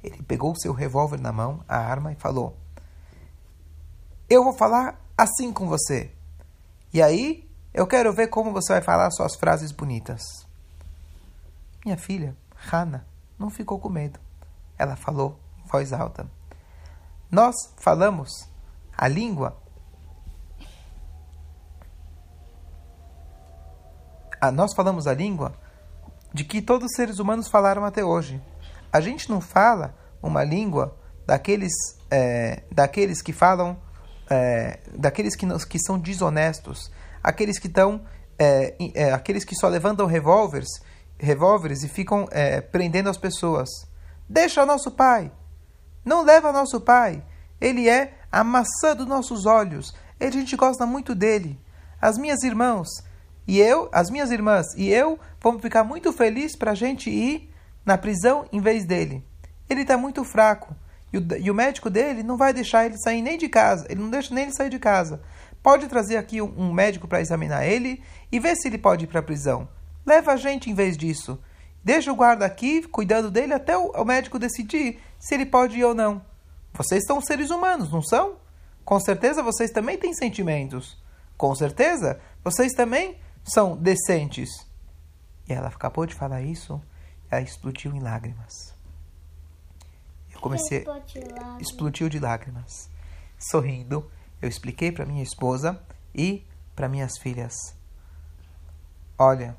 Ele 0.00 0.22
pegou 0.22 0.54
seu 0.54 0.72
revólver 0.72 1.20
na 1.20 1.32
mão, 1.32 1.64
a 1.66 1.76
arma, 1.76 2.12
e 2.12 2.14
falou: 2.14 2.56
Eu 4.30 4.44
vou 4.44 4.52
falar 4.52 4.96
assim 5.16 5.52
com 5.52 5.66
você. 5.66 6.12
E 6.94 7.02
aí, 7.02 7.44
eu 7.74 7.84
quero 7.84 8.12
ver 8.12 8.28
como 8.28 8.52
você 8.52 8.74
vai 8.74 8.82
falar 8.82 9.10
suas 9.10 9.34
frases 9.34 9.72
bonitas. 9.72 10.22
Minha 11.84 11.98
filha, 11.98 12.36
Hannah, 12.54 13.04
não 13.36 13.50
ficou 13.50 13.80
com 13.80 13.88
medo. 13.88 14.20
Ela 14.78 14.94
falou 14.94 15.36
em 15.58 15.66
voz 15.66 15.92
alta. 15.92 16.30
Nós 17.28 17.56
falamos 17.76 18.48
a 18.96 19.08
língua. 19.08 19.56
Ah, 24.40 24.52
nós 24.52 24.74
falamos 24.74 25.06
a 25.06 25.14
língua 25.14 25.52
de 26.32 26.44
que 26.44 26.62
todos 26.62 26.86
os 26.90 26.96
seres 26.96 27.18
humanos 27.18 27.48
falaram 27.48 27.84
até 27.84 28.04
hoje. 28.04 28.40
A 28.92 29.00
gente 29.00 29.28
não 29.28 29.40
fala 29.40 29.94
uma 30.22 30.44
língua 30.44 30.96
daqueles, 31.26 31.72
é, 32.10 32.62
daqueles 32.70 33.20
que 33.20 33.32
falam, 33.32 33.76
é, 34.30 34.78
daqueles 34.96 35.34
que, 35.34 35.46
que 35.66 35.78
são 35.78 35.98
desonestos, 35.98 36.90
aqueles 37.22 37.58
que 37.58 37.66
estão, 37.66 38.02
é, 38.38 38.74
é, 38.94 39.12
aqueles 39.12 39.44
que 39.44 39.54
só 39.54 39.68
levantam 39.68 40.06
revólveres, 40.06 40.68
revólveres 41.18 41.82
e 41.82 41.88
ficam 41.88 42.28
é, 42.30 42.60
prendendo 42.60 43.10
as 43.10 43.16
pessoas. 43.16 43.68
Deixa 44.28 44.64
nosso 44.64 44.90
pai, 44.90 45.32
não 46.04 46.22
leva 46.22 46.52
nosso 46.52 46.80
pai. 46.80 47.24
Ele 47.60 47.88
é 47.88 48.14
a 48.30 48.44
maçã 48.44 48.94
dos 48.94 49.06
nossos 49.06 49.46
olhos. 49.46 49.94
A 50.20 50.30
gente 50.30 50.56
gosta 50.56 50.86
muito 50.86 51.14
dele. 51.14 51.58
As 52.00 52.16
minhas 52.16 52.42
irmãs 52.42 52.88
e 53.48 53.58
eu, 53.58 53.88
as 53.90 54.10
minhas 54.10 54.30
irmãs 54.30 54.66
e 54.76 54.90
eu 54.90 55.18
vamos 55.40 55.62
ficar 55.62 55.82
muito 55.82 56.12
felizes 56.12 56.54
para 56.54 56.72
a 56.72 56.74
gente 56.74 57.08
ir 57.08 57.50
na 57.84 57.96
prisão 57.96 58.44
em 58.52 58.60
vez 58.60 58.84
dele. 58.84 59.24
Ele 59.70 59.80
está 59.80 59.96
muito 59.96 60.22
fraco 60.22 60.76
e 61.10 61.16
o, 61.16 61.26
e 61.38 61.50
o, 61.50 61.54
médico 61.54 61.88
dele 61.88 62.22
não 62.22 62.36
vai 62.36 62.52
deixar 62.52 62.84
ele 62.84 62.98
sair 62.98 63.22
nem 63.22 63.38
de 63.38 63.48
casa. 63.48 63.86
Ele 63.88 64.02
não 64.02 64.10
deixa 64.10 64.34
nem 64.34 64.44
ele 64.44 64.52
sair 64.52 64.68
de 64.68 64.78
casa. 64.78 65.22
Pode 65.62 65.88
trazer 65.88 66.18
aqui 66.18 66.42
um, 66.42 66.52
um 66.58 66.72
médico 66.74 67.08
para 67.08 67.22
examinar 67.22 67.66
ele 67.66 68.02
e 68.30 68.38
ver 68.38 68.54
se 68.54 68.68
ele 68.68 68.76
pode 68.76 69.04
ir 69.04 69.06
para 69.08 69.20
a 69.20 69.22
prisão. 69.22 69.66
Leva 70.04 70.32
a 70.32 70.36
gente 70.36 70.70
em 70.70 70.74
vez 70.74 70.94
disso. 70.94 71.42
Deixa 71.82 72.12
o 72.12 72.16
guarda 72.16 72.44
aqui 72.44 72.82
cuidando 72.82 73.30
dele 73.30 73.54
até 73.54 73.78
o, 73.78 73.92
o 73.92 74.04
médico 74.04 74.38
decidir 74.38 75.00
se 75.18 75.34
ele 75.34 75.46
pode 75.46 75.78
ir 75.78 75.84
ou 75.84 75.94
não. 75.94 76.20
Vocês 76.74 77.02
são 77.06 77.18
seres 77.18 77.48
humanos, 77.48 77.90
não 77.90 78.02
são? 78.02 78.36
Com 78.84 79.00
certeza 79.00 79.42
vocês 79.42 79.70
também 79.70 79.96
têm 79.96 80.12
sentimentos. 80.12 80.98
Com 81.38 81.54
certeza 81.54 82.20
vocês 82.44 82.72
também 82.72 83.16
são 83.48 83.76
decentes. 83.76 84.50
E 85.48 85.52
ela 85.52 85.68
acabou 85.68 86.06
de 86.06 86.14
falar 86.14 86.42
isso, 86.42 86.80
ela 87.30 87.40
explodiu 87.40 87.94
em 87.94 88.00
lágrimas. 88.00 88.74
Eu 90.32 90.40
comecei. 90.40 90.84
Explodiu 91.58 92.08
de 92.08 92.18
lágrimas. 92.18 92.88
Sorrindo, 93.38 94.10
eu 94.40 94.48
expliquei 94.48 94.92
para 94.92 95.06
minha 95.06 95.22
esposa 95.22 95.80
e 96.14 96.46
para 96.76 96.88
minhas 96.88 97.18
filhas: 97.18 97.54
Olha. 99.18 99.56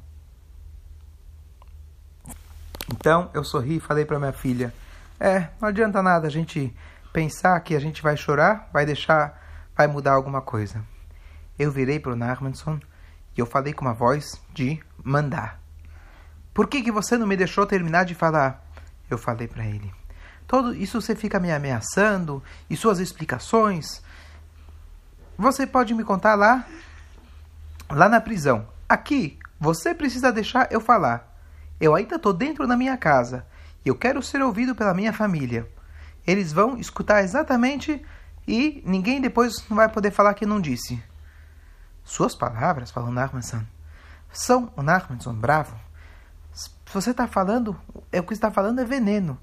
Então 2.91 3.29
eu 3.34 3.43
sorri 3.43 3.77
e 3.77 3.79
falei 3.81 4.05
para 4.05 4.19
minha 4.19 4.34
filha: 4.34 4.74
É, 5.19 5.50
não 5.60 5.67
adianta 5.67 6.01
nada 6.01 6.27
a 6.27 6.31
gente 6.31 6.74
pensar 7.12 7.60
que 7.62 7.75
a 7.75 7.79
gente 7.79 8.01
vai 8.01 8.15
chorar, 8.15 8.69
vai 8.72 8.86
deixar, 8.86 9.69
vai 9.75 9.88
mudar 9.88 10.13
alguma 10.13 10.41
coisa. 10.41 10.84
Eu 11.58 11.72
virei 11.72 12.00
para 12.00 12.13
o 12.13 12.15
Narmanson 12.15 12.79
e 13.39 13.41
eu 13.41 13.46
falei 13.46 13.72
com 13.72 13.86
uma 13.86 13.93
voz 13.93 14.38
de 14.53 14.77
mandar. 15.01 15.62
Por 16.53 16.67
que, 16.67 16.81
que 16.81 16.91
você 16.91 17.17
não 17.17 17.25
me 17.25 17.38
deixou 17.38 17.65
terminar 17.65 18.03
de 18.03 18.13
falar? 18.13 18.62
Eu 19.10 19.17
falei 19.17 19.48
para 19.48 19.65
ele. 19.65 19.89
Todo 20.46 20.75
isso 20.75 21.00
você 21.00 21.15
fica 21.15 21.39
me 21.39 21.50
ameaçando 21.50 22.43
e 22.69 22.75
suas 22.75 23.00
explicações. 23.00 24.03
Você 25.38 25.65
pode 25.65 25.93
me 25.93 26.03
contar 26.03 26.36
lá, 26.36 26.65
lá 27.89 28.10
na 28.10 28.19
prisão. 28.19 28.67
Aqui, 28.89 29.39
você 29.58 29.96
precisa 29.96 30.34
deixar 30.34 30.67
eu 30.69 30.81
falar. 30.81 31.34
Eu 31.79 31.96
ainda 31.96 32.17
estou 32.17 32.34
dentro 32.34 32.67
da 32.67 32.75
minha 32.75 32.98
casa 32.98 33.46
e 33.86 33.88
eu 33.88 33.96
quero 33.96 34.22
ser 34.22 34.41
ouvido 34.41 34.75
pela 34.75 34.93
minha 34.93 35.13
família 35.13 35.65
eles 36.31 36.53
vão 36.53 36.77
escutar 36.77 37.24
exatamente 37.24 38.05
e 38.48 38.84
ninguém 38.86 39.19
depois 39.19 39.63
vai 39.67 39.89
poder 39.89 40.12
falar 40.12 40.36
que 40.36 40.46
não 40.46 40.62
disse. 40.62 41.01
Suas 42.10 42.34
palavras, 42.34 42.89
falou 42.89 43.12
Nachmanson, 43.12 43.62
são 44.34 44.74
o 44.75 44.82
Nachmanson 44.82 45.32
bravo. 45.32 45.80
Se 46.51 46.72
você 46.92 47.12
está 47.12 47.28
falando, 47.28 47.80
é 48.12 48.20
o 48.20 48.24
que 48.24 48.34
está 48.34 48.50
falando 48.50 48.82
é 48.82 48.84
veneno. 48.84 49.39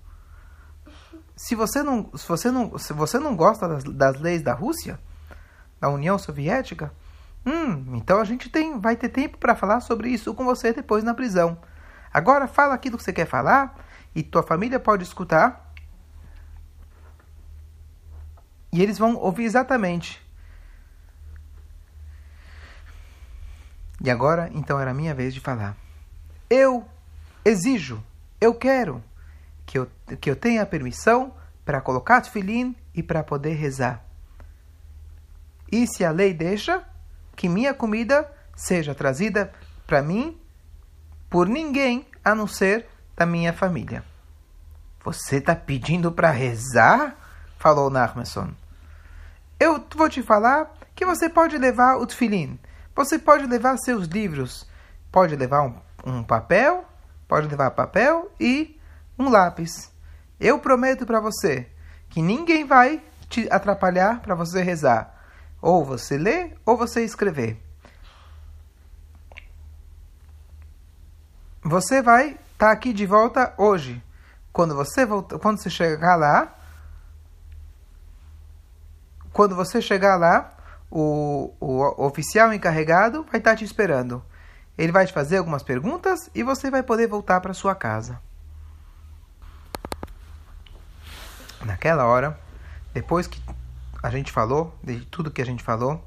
Se 1.36 1.54
você 1.54 1.80
não, 1.80 2.10
se 2.16 2.26
você 2.26 2.50
não, 2.50 2.76
se 2.76 2.92
você 2.92 3.20
não 3.20 3.36
gosta 3.36 3.68
das, 3.68 3.84
das 3.84 4.20
leis 4.20 4.42
da 4.42 4.52
Rússia, 4.52 4.98
da 5.80 5.88
União 5.88 6.18
Soviética? 6.18 6.92
Hum, 7.46 7.94
então 7.94 8.18
a 8.18 8.24
gente 8.24 8.50
tem, 8.50 8.80
vai 8.80 8.96
ter 8.96 9.10
tempo 9.10 9.38
para 9.38 9.54
falar 9.54 9.78
sobre 9.78 10.08
isso 10.08 10.34
com 10.34 10.44
você 10.44 10.72
depois 10.72 11.04
na 11.04 11.14
prisão. 11.14 11.56
Agora 12.12 12.48
fala 12.48 12.74
aquilo 12.74 12.98
que 12.98 13.04
você 13.04 13.12
quer 13.12 13.26
falar 13.26 13.76
e 14.12 14.24
tua 14.24 14.42
família 14.42 14.80
pode 14.80 15.04
escutar. 15.04 15.72
E 18.72 18.82
eles 18.82 18.98
vão 18.98 19.14
ouvir 19.14 19.44
exatamente. 19.44 20.25
E 24.06 24.10
agora, 24.10 24.48
então, 24.54 24.78
era 24.78 24.92
a 24.92 24.94
minha 24.94 25.12
vez 25.12 25.34
de 25.34 25.40
falar. 25.40 25.76
Eu 26.48 26.86
exijo, 27.44 28.00
eu 28.40 28.54
quero 28.54 29.02
que 29.66 29.80
eu, 29.80 29.90
que 30.20 30.30
eu 30.30 30.36
tenha 30.36 30.64
permissão 30.64 31.34
para 31.64 31.80
colocar 31.80 32.20
tefilim 32.20 32.76
e 32.94 33.02
para 33.02 33.24
poder 33.24 33.54
rezar. 33.54 34.04
E 35.72 35.88
se 35.88 36.04
a 36.04 36.12
lei 36.12 36.32
deixa, 36.32 36.84
que 37.34 37.48
minha 37.48 37.74
comida 37.74 38.30
seja 38.54 38.94
trazida 38.94 39.52
para 39.88 40.00
mim 40.02 40.40
por 41.28 41.48
ninguém 41.48 42.06
a 42.24 42.32
não 42.32 42.46
ser 42.46 42.86
da 43.16 43.26
minha 43.26 43.52
família. 43.52 44.04
Você 45.02 45.38
está 45.38 45.56
pedindo 45.56 46.12
para 46.12 46.30
rezar? 46.30 47.16
Falou 47.58 47.90
Nachmanson. 47.90 48.54
Eu 49.58 49.84
vou 49.96 50.08
te 50.08 50.22
falar 50.22 50.72
que 50.94 51.04
você 51.04 51.28
pode 51.28 51.58
levar 51.58 51.96
o 51.96 52.06
tefilim. 52.06 52.56
Você 52.96 53.18
pode 53.18 53.46
levar 53.46 53.76
seus 53.76 54.06
livros. 54.06 54.66
Pode 55.12 55.36
levar 55.36 55.62
um, 55.62 55.74
um 56.04 56.22
papel, 56.24 56.84
pode 57.28 57.46
levar 57.46 57.70
papel 57.72 58.32
e 58.40 58.80
um 59.18 59.28
lápis. 59.28 59.92
Eu 60.40 60.58
prometo 60.58 61.04
para 61.04 61.20
você 61.20 61.68
que 62.08 62.22
ninguém 62.22 62.64
vai 62.64 63.02
te 63.28 63.46
atrapalhar 63.50 64.20
para 64.20 64.34
você 64.34 64.62
rezar. 64.62 65.14
Ou 65.60 65.84
você 65.84 66.16
lê 66.16 66.52
ou 66.64 66.76
você 66.76 67.04
escrever. 67.04 67.62
Você 71.62 72.00
vai 72.00 72.30
estar 72.30 72.38
tá 72.58 72.70
aqui 72.70 72.92
de 72.92 73.04
volta 73.04 73.52
hoje. 73.58 74.02
Quando 74.52 74.74
você 74.74 75.04
volta, 75.04 75.38
quando 75.38 75.58
você 75.58 75.68
chegar 75.68 76.16
lá, 76.16 76.54
quando 79.32 79.54
você 79.54 79.82
chegar 79.82 80.16
lá, 80.16 80.55
o, 80.90 81.52
o 81.60 82.06
oficial 82.06 82.52
encarregado 82.52 83.24
vai 83.24 83.38
estar 83.38 83.50
tá 83.50 83.56
te 83.56 83.64
esperando. 83.64 84.22
Ele 84.76 84.92
vai 84.92 85.06
te 85.06 85.12
fazer 85.12 85.38
algumas 85.38 85.62
perguntas 85.62 86.30
e 86.34 86.42
você 86.42 86.70
vai 86.70 86.82
poder 86.82 87.06
voltar 87.06 87.40
para 87.40 87.54
sua 87.54 87.74
casa. 87.74 88.20
Naquela 91.64 92.04
hora, 92.04 92.38
depois 92.92 93.26
que 93.26 93.42
a 94.02 94.10
gente 94.10 94.30
falou, 94.30 94.78
de 94.82 95.00
tudo 95.06 95.30
que 95.30 95.42
a 95.42 95.46
gente 95.46 95.62
falou, 95.62 96.06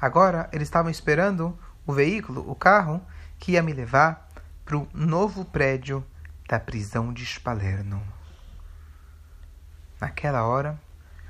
agora 0.00 0.48
eles 0.52 0.66
estavam 0.66 0.90
esperando 0.90 1.56
o 1.86 1.92
veículo, 1.92 2.50
o 2.50 2.54
carro, 2.54 3.00
que 3.38 3.52
ia 3.52 3.62
me 3.62 3.72
levar 3.72 4.28
para 4.64 4.76
o 4.76 4.88
novo 4.92 5.44
prédio 5.44 6.04
da 6.48 6.58
prisão 6.58 7.12
de 7.12 7.24
Spalerno. 7.24 8.02
Naquela 10.00 10.44
hora, 10.44 10.80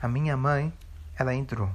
a 0.01 0.09
minha 0.09 0.37
mãe, 0.37 0.73
ela 1.19 1.35
entrou. 1.35 1.71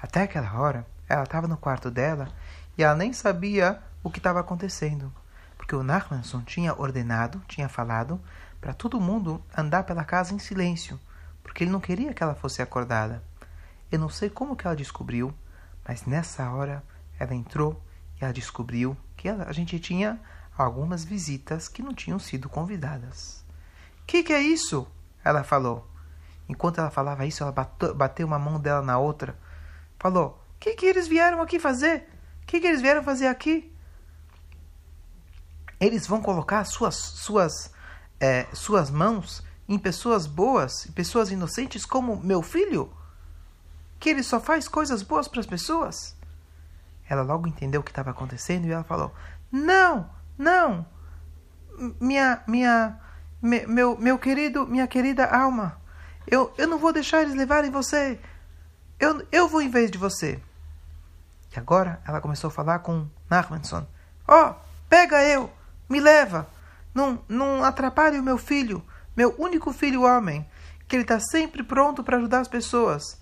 Até 0.00 0.22
aquela 0.22 0.58
hora, 0.58 0.86
ela 1.08 1.24
estava 1.24 1.48
no 1.48 1.56
quarto 1.56 1.90
dela 1.90 2.28
e 2.76 2.82
ela 2.82 2.94
nem 2.94 3.12
sabia 3.12 3.82
o 4.02 4.10
que 4.10 4.18
estava 4.18 4.40
acontecendo, 4.40 5.12
porque 5.56 5.74
o 5.74 5.82
Nachmanson 5.82 6.42
tinha 6.42 6.74
ordenado, 6.74 7.42
tinha 7.48 7.68
falado 7.68 8.20
para 8.60 8.74
todo 8.74 9.00
mundo 9.00 9.42
andar 9.56 9.84
pela 9.84 10.04
casa 10.04 10.34
em 10.34 10.38
silêncio, 10.38 10.98
porque 11.42 11.64
ele 11.64 11.70
não 11.70 11.80
queria 11.80 12.12
que 12.12 12.22
ela 12.22 12.34
fosse 12.34 12.60
acordada. 12.60 13.22
Eu 13.90 13.98
não 13.98 14.08
sei 14.08 14.28
como 14.28 14.56
que 14.56 14.66
ela 14.66 14.76
descobriu, 14.76 15.32
mas 15.86 16.04
nessa 16.04 16.50
hora 16.50 16.82
ela 17.18 17.34
entrou 17.34 17.80
e 18.20 18.24
ela 18.24 18.32
descobriu 18.32 18.96
que 19.16 19.28
ela, 19.28 19.44
a 19.48 19.52
gente 19.52 19.78
tinha 19.78 20.20
algumas 20.56 21.04
visitas 21.04 21.68
que 21.68 21.82
não 21.82 21.94
tinham 21.94 22.18
sido 22.18 22.48
convidadas. 22.48 23.44
Que 24.06 24.22
que 24.22 24.32
é 24.32 24.40
isso? 24.40 24.86
Ela 25.24 25.42
falou. 25.42 25.88
Enquanto 26.48 26.78
ela 26.78 26.90
falava 26.90 27.26
isso, 27.26 27.42
ela 27.42 27.52
bateu, 27.52 27.94
bateu 27.94 28.26
uma 28.26 28.38
mão 28.38 28.60
dela 28.60 28.82
na 28.82 28.98
outra. 28.98 29.36
Falou: 30.06 30.40
Que 30.60 30.74
que 30.76 30.86
eles 30.86 31.08
vieram 31.08 31.42
aqui 31.42 31.58
fazer? 31.58 32.08
Que 32.46 32.60
que 32.60 32.66
eles 32.68 32.80
vieram 32.80 33.02
fazer 33.02 33.26
aqui? 33.26 33.74
Eles 35.80 36.06
vão 36.06 36.22
colocar 36.22 36.64
suas 36.64 36.94
suas 36.94 37.72
é, 38.20 38.46
suas 38.52 38.88
mãos 38.88 39.42
em 39.68 39.76
pessoas 39.76 40.28
boas, 40.28 40.86
pessoas 40.94 41.32
inocentes 41.32 41.84
como 41.84 42.22
meu 42.22 42.40
filho? 42.40 42.88
Que 43.98 44.10
ele 44.10 44.22
só 44.22 44.38
faz 44.38 44.68
coisas 44.68 45.02
boas 45.02 45.26
para 45.26 45.40
as 45.40 45.46
pessoas? 45.46 46.14
Ela 47.08 47.22
logo 47.22 47.48
entendeu 47.48 47.80
o 47.80 47.84
que 47.84 47.90
estava 47.90 48.12
acontecendo 48.12 48.64
e 48.64 48.70
ela 48.70 48.84
falou: 48.84 49.12
Não, 49.50 50.08
não, 50.38 50.86
minha, 52.00 52.44
minha, 52.46 53.00
me, 53.42 53.66
meu, 53.66 53.98
meu 53.98 54.20
querido, 54.20 54.68
minha 54.68 54.86
querida 54.86 55.26
alma, 55.26 55.82
eu, 56.28 56.54
eu 56.56 56.68
não 56.68 56.78
vou 56.78 56.92
deixar 56.92 57.22
eles 57.22 57.34
levarem 57.34 57.72
você. 57.72 58.20
Eu, 58.98 59.26
eu 59.30 59.48
vou 59.48 59.60
em 59.60 59.70
vez 59.70 59.90
de 59.90 59.98
você. 59.98 60.40
E 61.54 61.58
agora 61.58 62.00
ela 62.06 62.20
começou 62.20 62.48
a 62.48 62.52
falar 62.52 62.80
com 62.80 63.06
Nachmanson: 63.30 63.86
Ó, 64.26 64.50
oh, 64.50 64.54
pega 64.88 65.22
eu, 65.22 65.50
me 65.88 66.00
leva. 66.00 66.48
Não, 66.94 67.22
não 67.28 67.62
atrapalhe 67.62 68.18
o 68.18 68.22
meu 68.22 68.38
filho, 68.38 68.82
meu 69.14 69.34
único 69.38 69.72
filho 69.72 70.02
homem, 70.02 70.48
que 70.88 70.96
ele 70.96 71.02
está 71.02 71.20
sempre 71.20 71.62
pronto 71.62 72.02
para 72.02 72.16
ajudar 72.16 72.40
as 72.40 72.48
pessoas. 72.48 73.20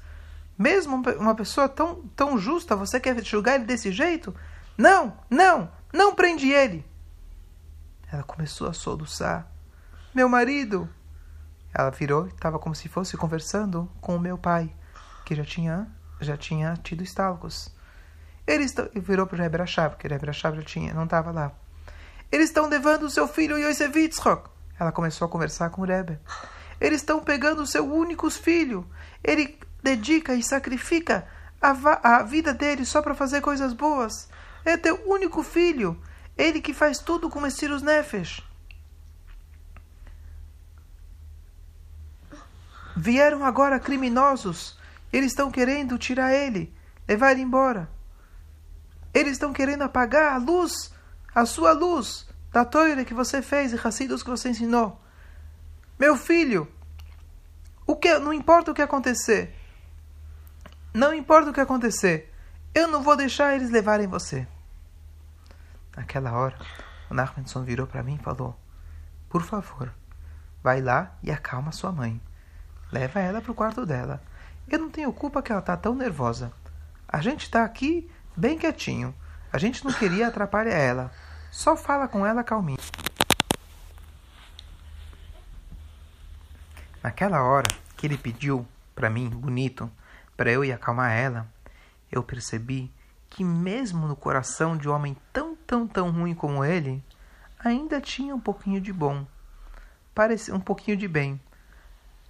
Mesmo 0.56 1.02
uma 1.18 1.34
pessoa 1.34 1.68
tão, 1.68 2.02
tão 2.14 2.38
justa, 2.38 2.76
você 2.76 3.00
quer 3.00 3.20
julgar 3.24 3.56
ele 3.56 3.64
desse 3.64 3.90
jeito? 3.90 4.34
Não, 4.78 5.16
não, 5.28 5.70
não 5.92 6.14
prende 6.14 6.48
ele. 6.50 6.84
Ela 8.12 8.22
começou 8.22 8.68
a 8.68 8.72
soluçar. 8.72 9.50
Meu 10.14 10.28
marido! 10.28 10.88
Ela 11.76 11.90
virou 11.90 12.26
e 12.26 12.30
estava 12.30 12.56
como 12.60 12.74
se 12.74 12.88
fosse 12.88 13.16
conversando 13.16 13.90
com 14.00 14.14
o 14.14 14.20
meu 14.20 14.38
pai, 14.38 14.72
que 15.24 15.34
já 15.34 15.44
tinha, 15.44 15.88
já 16.20 16.36
tinha 16.36 16.74
tido 16.82 17.02
estalcos. 17.02 17.74
Ele 18.46 18.66
virou 18.96 19.26
para 19.26 19.48
Rashab, 19.48 19.94
porque 19.94 20.06
o 20.06 20.10
Rebbe 20.10 20.26
Rashab 20.26 20.56
já 20.56 20.62
tinha, 20.62 20.92
não 20.92 21.04
estava 21.04 21.30
lá. 21.30 21.52
Eles 22.30 22.48
estão 22.48 22.68
levando 22.68 23.04
o 23.04 23.10
seu 23.10 23.26
filho 23.26 23.58
Yosef 23.58 23.98
Yitzchok. 23.98 24.50
Ela 24.78 24.92
começou 24.92 25.26
a 25.26 25.30
conversar 25.30 25.70
com 25.70 25.82
o 25.82 25.84
Rebbe. 25.84 26.18
Eles 26.80 27.00
estão 27.00 27.20
pegando 27.20 27.62
o 27.62 27.66
seu 27.66 27.90
único 27.90 28.28
filho. 28.28 28.86
Ele 29.22 29.58
dedica 29.82 30.34
e 30.34 30.42
sacrifica 30.42 31.26
a, 31.60 32.18
a 32.18 32.22
vida 32.22 32.52
dele 32.52 32.84
só 32.84 33.00
para 33.00 33.14
fazer 33.14 33.40
coisas 33.40 33.72
boas. 33.72 34.28
É 34.64 34.76
teu 34.76 35.00
único 35.06 35.42
filho. 35.42 36.00
Ele 36.36 36.60
que 36.60 36.74
faz 36.74 36.98
tudo 36.98 37.30
com 37.30 37.40
Messiros 37.40 37.82
Nefesh. 37.82 38.42
Vieram 42.96 43.44
agora 43.44 43.78
criminosos. 43.78 44.78
Eles 45.14 45.30
estão 45.30 45.48
querendo 45.48 45.96
tirar 45.96 46.34
ele, 46.34 46.74
levar 47.06 47.30
ele 47.30 47.40
embora. 47.40 47.88
Eles 49.14 49.34
estão 49.34 49.52
querendo 49.52 49.82
apagar 49.82 50.32
a 50.32 50.38
luz 50.38 50.92
a 51.32 51.46
sua 51.46 51.70
luz 51.70 52.28
da 52.50 52.64
toira 52.64 53.04
que 53.04 53.14
você 53.14 53.40
fez 53.40 53.72
e 53.72 53.80
Hassidus 53.82 54.24
que 54.24 54.30
você 54.30 54.48
ensinou. 54.48 55.00
Meu 55.96 56.16
filho, 56.16 56.66
o 57.86 57.94
que 57.94 58.18
não 58.18 58.32
importa 58.32 58.72
o 58.72 58.74
que 58.74 58.82
acontecer, 58.82 59.56
não 60.92 61.14
importa 61.14 61.50
o 61.50 61.52
que 61.52 61.60
acontecer, 61.60 62.34
eu 62.74 62.88
não 62.88 63.00
vou 63.00 63.16
deixar 63.16 63.54
eles 63.54 63.70
levarem 63.70 64.08
você. 64.08 64.44
Naquela 65.96 66.32
hora, 66.32 66.58
o 67.08 67.14
Nachmanson 67.14 67.62
virou 67.62 67.86
para 67.86 68.02
mim 68.02 68.16
e 68.16 68.24
falou: 68.24 68.58
Por 69.28 69.42
favor, 69.42 69.94
vai 70.60 70.80
lá 70.80 71.16
e 71.22 71.30
acalma 71.30 71.70
sua 71.70 71.92
mãe. 71.92 72.20
Leva 72.90 73.20
ela 73.20 73.40
para 73.40 73.52
o 73.52 73.54
quarto 73.54 73.86
dela. 73.86 74.20
Eu 74.68 74.78
não 74.78 74.90
tenho 74.90 75.12
culpa 75.12 75.42
que 75.42 75.52
ela 75.52 75.60
está 75.60 75.76
tão 75.76 75.94
nervosa. 75.94 76.52
A 77.08 77.20
gente 77.20 77.42
está 77.42 77.64
aqui 77.64 78.10
bem 78.36 78.58
quietinho. 78.58 79.14
A 79.52 79.58
gente 79.58 79.84
não 79.84 79.92
queria 79.92 80.28
atrapalhar 80.28 80.74
ela. 80.74 81.12
Só 81.50 81.76
fala 81.76 82.08
com 82.08 82.26
ela 82.26 82.42
calminho. 82.42 82.78
Naquela 87.02 87.42
hora 87.42 87.68
que 87.96 88.06
ele 88.06 88.16
pediu 88.16 88.66
para 88.94 89.10
mim, 89.10 89.28
bonito, 89.28 89.90
para 90.36 90.50
eu 90.50 90.64
ir 90.64 90.72
acalmar 90.72 91.12
ela, 91.12 91.46
eu 92.10 92.22
percebi 92.22 92.90
que 93.28 93.44
mesmo 93.44 94.06
no 94.06 94.16
coração 94.16 94.76
de 94.76 94.88
um 94.88 94.92
homem 94.92 95.16
tão, 95.32 95.54
tão, 95.54 95.86
tão 95.86 96.10
ruim 96.10 96.34
como 96.34 96.64
ele, 96.64 97.04
ainda 97.58 98.00
tinha 98.00 98.34
um 98.34 98.40
pouquinho 98.40 98.80
de 98.80 98.92
bom. 98.92 99.26
Parecia 100.14 100.54
um 100.54 100.60
pouquinho 100.60 100.96
de 100.96 101.06
bem. 101.06 101.40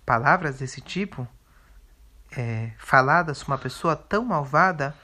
Palavras 0.05 0.59
desse 0.59 0.81
tipo, 0.81 1.29
é, 2.37 2.73
faladas 2.79 3.42
uma 3.42 3.59
pessoa 3.59 3.97
tão 3.97 4.25
malvada 4.25 4.94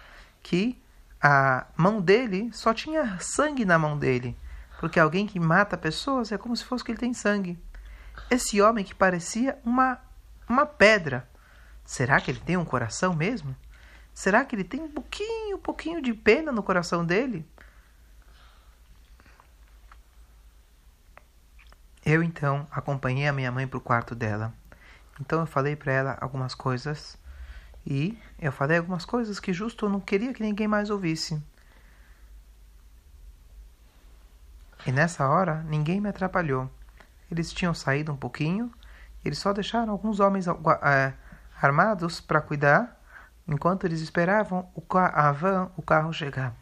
que 0.43 0.81
a 1.21 1.66
mão 1.77 2.01
dele 2.01 2.51
só 2.53 2.73
tinha 2.73 3.19
sangue 3.21 3.64
na 3.64 3.79
mão 3.79 3.99
dele, 3.99 4.37
porque 4.79 4.99
alguém 4.99 5.27
que 5.27 5.38
mata 5.38 5.77
pessoas 5.77 6.33
é 6.33 6.38
como 6.38 6.57
se 6.57 6.64
fosse 6.64 6.85
que 6.85 6.90
ele 6.90 6.99
tem 6.99 7.12
sangue. 7.12 7.59
Esse 8.31 8.61
homem 8.61 8.85
que 8.85 8.95
parecia 8.95 9.59
uma, 9.64 10.01
uma 10.49 10.64
pedra, 10.64 11.29
será 11.85 12.21
que 12.21 12.31
ele 12.31 12.40
tem 12.40 12.57
um 12.57 12.64
coração 12.64 13.14
mesmo? 13.14 13.55
Será 14.14 14.45
que 14.45 14.57
ele 14.57 14.64
tem 14.64 14.81
um 14.81 14.90
pouquinho, 14.90 15.57
um 15.57 15.61
pouquinho 15.61 16.03
de 16.03 16.12
pena 16.12 16.51
no 16.51 16.62
coração 16.62 17.05
dele? 17.05 17.47
Eu 22.05 22.23
então 22.23 22.66
acompanhei 22.71 23.29
a 23.29 23.33
minha 23.33 23.53
mãe 23.53 23.69
para 23.69 23.79
o 23.79 23.81
quarto 23.81 24.14
dela. 24.14 24.53
Então 25.21 25.40
eu 25.40 25.47
falei 25.47 25.77
para 25.77 25.93
ela 25.93 26.19
algumas 26.21 26.55
coisas 26.55 27.20
e 27.90 28.16
eu 28.38 28.53
falei 28.53 28.79
algumas 28.79 29.05
coisas 29.05 29.40
que 29.40 29.53
justo 29.53 29.85
eu 29.85 29.90
não 29.90 29.98
queria 29.98 30.33
que 30.33 30.44
ninguém 30.44 30.68
mais 30.68 30.90
ouvisse. 30.90 31.42
E 34.87 34.92
nessa 34.92 35.29
hora 35.29 35.64
ninguém 35.64 36.00
me 36.00 36.09
atrapalhou. 36.09 36.70
Eles 37.29 37.53
tinham 37.53 37.74
saído 37.74 38.12
um 38.12 38.16
pouquinho, 38.16 38.72
eles 39.24 39.38
só 39.38 39.53
deixaram 39.53 39.92
alguns 39.92 40.20
homens 40.20 40.46
é, 40.46 41.12
armados 41.61 42.20
para 42.20 42.40
cuidar, 42.40 42.96
enquanto 43.46 43.85
eles 43.85 44.00
esperavam 44.00 44.70
o 44.72 44.83
a 44.96 45.33
van, 45.33 45.70
o 45.76 45.83
carro 45.83 46.12
chegar. 46.12 46.55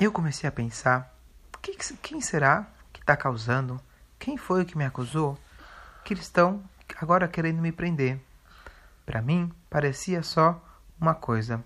Eu 0.00 0.10
comecei 0.10 0.48
a 0.48 0.52
pensar: 0.52 1.14
que, 1.62 1.76
quem 2.02 2.20
será 2.20 2.66
que 2.92 3.00
está 3.00 3.16
causando? 3.16 3.80
Quem 4.22 4.36
foi 4.36 4.64
que 4.64 4.78
me 4.78 4.84
acusou? 4.84 5.36
Que 6.04 6.14
eles 6.14 6.22
estão 6.22 6.62
agora 6.96 7.26
querendo 7.26 7.60
me 7.60 7.72
prender. 7.72 8.20
Para 9.04 9.20
mim, 9.20 9.52
parecia 9.68 10.22
só 10.22 10.64
uma 11.00 11.12
coisa. 11.12 11.60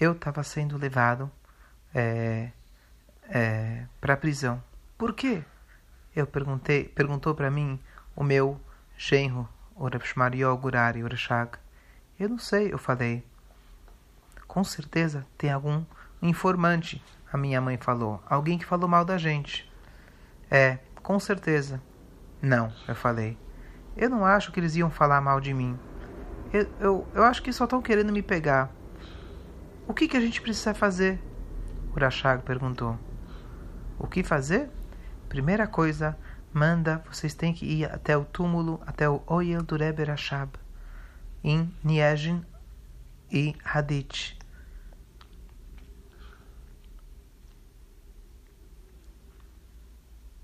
Eu 0.00 0.12
estava 0.12 0.42
sendo 0.42 0.78
levado 0.78 1.30
é, 1.94 2.52
é, 3.28 3.84
para 4.00 4.14
a 4.14 4.16
prisão. 4.16 4.64
Por 4.96 5.12
quê? 5.12 5.44
Eu 6.16 6.26
perguntei, 6.26 6.84
perguntou 6.84 7.34
para 7.34 7.50
mim 7.50 7.78
o 8.16 8.24
meu 8.24 8.58
genro, 8.96 9.46
o 9.76 9.86
Rabshmario 9.86 10.56
Gurari 10.56 11.04
Urashag. 11.04 11.58
Eu 12.18 12.30
não 12.30 12.38
sei, 12.38 12.72
eu 12.72 12.78
falei. 12.78 13.22
Com 14.48 14.64
certeza 14.64 15.26
tem 15.36 15.52
algum 15.52 15.84
informante 16.22 17.04
a 17.30 17.36
minha 17.36 17.60
mãe 17.60 17.76
falou. 17.76 18.22
Alguém 18.26 18.56
que 18.56 18.64
falou 18.64 18.88
mal 18.88 19.04
da 19.04 19.18
gente. 19.18 19.70
É, 20.50 20.78
com 21.02 21.18
certeza. 21.18 21.82
Não, 22.40 22.72
eu 22.86 22.94
falei. 22.94 23.36
Eu 23.96 24.08
não 24.08 24.24
acho 24.24 24.52
que 24.52 24.60
eles 24.60 24.76
iam 24.76 24.90
falar 24.90 25.20
mal 25.20 25.40
de 25.40 25.52
mim. 25.52 25.78
Eu, 26.52 26.68
eu, 26.80 27.08
eu 27.14 27.22
acho 27.24 27.42
que 27.42 27.52
só 27.52 27.64
estão 27.64 27.82
querendo 27.82 28.12
me 28.12 28.22
pegar. 28.22 28.70
O 29.86 29.94
que, 29.94 30.08
que 30.08 30.16
a 30.16 30.20
gente 30.20 30.40
precisa 30.40 30.72
fazer? 30.72 31.20
Urashag 31.94 32.42
perguntou. 32.42 32.98
O 33.98 34.06
que 34.06 34.22
fazer? 34.22 34.70
Primeira 35.28 35.66
coisa, 35.66 36.16
manda, 36.52 37.02
vocês 37.10 37.34
têm 37.34 37.52
que 37.52 37.66
ir 37.66 37.84
até 37.84 38.16
o 38.16 38.24
túmulo, 38.24 38.80
até 38.86 39.08
o 39.08 39.22
Oyel 39.26 39.62
do 39.62 39.76
Rebbe 39.76 40.04
Rashab, 40.04 40.52
em 41.42 41.72
Niegin 41.82 42.44
e 43.30 43.54
Hadith. 43.64 44.42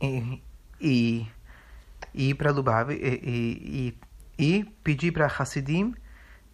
e, 0.01 0.43
e, 0.81 1.27
e 2.15 2.31
ir 2.31 2.35
para 2.35 2.51
Lubavitch 2.51 3.01
e, 3.01 3.95
e, 4.39 4.59
e 4.59 4.65
pedir 4.83 5.13
para 5.13 5.27
Hassidim, 5.27 5.95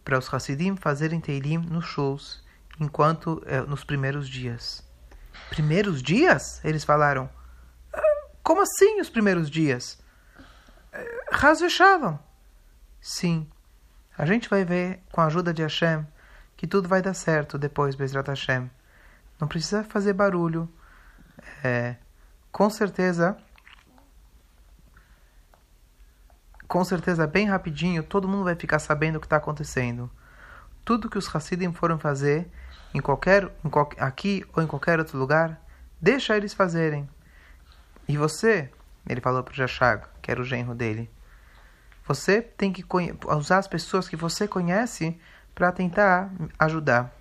para 0.05 0.19
os 0.19 0.33
Hassidim 0.33 0.77
fazerem 0.77 1.21
Teilim 1.21 1.59
nos 1.59 1.85
shows, 1.87 2.45
enquanto 2.81 3.43
eh, 3.47 3.61
nos 3.63 3.85
primeiros 3.85 4.29
dias. 4.29 4.87
Primeiros 5.49 6.03
dias? 6.03 6.61
Eles 6.65 6.85
falaram. 6.85 7.29
Ah, 7.93 8.27
como 8.43 8.63
assim 8.63 9.01
os 9.01 9.09
primeiros 9.09 9.51
dias? 9.51 9.99
Rasvechavam. 11.31 12.19
Sim. 13.01 13.49
A 14.17 14.25
gente 14.25 14.49
vai 14.49 14.65
ver, 14.65 15.01
com 15.11 15.21
a 15.21 15.27
ajuda 15.27 15.53
de 15.53 15.63
Hashem, 15.63 16.07
que 16.57 16.67
tudo 16.67 16.89
vai 16.89 17.03
dar 17.03 17.15
certo 17.15 17.59
depois, 17.59 17.95
Bezrat 17.95 18.29
Hashem. 18.29 18.71
Não 19.41 19.49
precisa 19.49 19.83
fazer 19.83 20.13
barulho. 20.13 20.69
É, 21.63 21.97
com 22.53 22.71
certeza, 22.71 23.37
com 26.67 26.85
certeza, 26.85 27.27
bem 27.27 27.47
rapidinho, 27.47 28.03
todo 28.03 28.29
mundo 28.29 28.45
vai 28.45 28.55
ficar 28.55 28.79
sabendo 28.79 29.17
o 29.17 29.21
que 29.21 29.27
está 29.27 29.37
acontecendo. 29.37 30.11
Tudo 30.85 31.09
que 31.09 31.19
os 31.19 31.35
Hassidim 31.35 31.73
foram 31.73 31.99
fazer, 31.99 32.49
em 32.93 33.01
qualquer, 33.01 33.51
em 33.65 33.69
qual, 33.69 33.89
aqui 33.99 34.45
ou 34.55 34.63
em 34.63 34.67
qualquer 34.67 34.99
outro 34.99 35.19
lugar, 35.19 35.61
deixa 36.01 36.37
eles 36.37 36.55
fazerem. 36.55 37.09
E 38.07 38.17
você, 38.17 38.71
ele 39.09 39.21
falou 39.21 39.43
para 39.43 39.55
Jashag, 39.55 40.05
que 40.21 40.31
era 40.31 40.41
o 40.41 40.45
genro 40.45 40.75
dele, 40.75 41.11
você 42.07 42.43
tem 42.43 42.73
que 42.73 42.85
usar 43.27 43.59
as 43.59 43.69
pessoas 43.69 44.09
que 44.09 44.17
você 44.17 44.47
conhece 44.47 45.19
para 45.55 45.73
tentar 45.73 46.31
ajudar. 46.59 47.15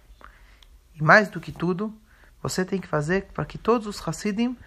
E 0.96 1.02
mais 1.02 1.30
do 1.30 1.40
que 1.40 1.52
tudo, 1.52 1.94
você 2.42 2.66
tem 2.66 2.82
que 2.82 2.88
fazer 2.88 3.28
para 3.34 3.46
que 3.46 3.58
todos 3.58 3.88
os 3.88 4.06
Hassidim 4.06 4.58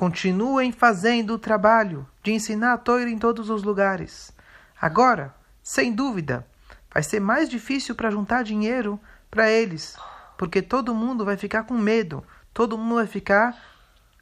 Continuem 0.00 0.72
fazendo 0.72 1.34
o 1.34 1.38
trabalho 1.38 2.08
de 2.22 2.32
ensinar 2.32 2.72
a 2.72 2.78
Torá 2.78 3.02
em 3.02 3.18
todos 3.18 3.50
os 3.50 3.62
lugares. 3.62 4.32
Agora, 4.80 5.34
sem 5.62 5.92
dúvida, 5.92 6.46
vai 6.90 7.02
ser 7.02 7.20
mais 7.20 7.50
difícil 7.50 7.94
para 7.94 8.10
juntar 8.10 8.42
dinheiro 8.42 8.98
para 9.30 9.50
eles, 9.50 9.98
porque 10.38 10.62
todo 10.62 10.94
mundo 10.94 11.22
vai 11.22 11.36
ficar 11.36 11.64
com 11.64 11.74
medo, 11.74 12.24
todo 12.54 12.78
mundo 12.78 12.94
vai 12.94 13.06
ficar 13.06 13.54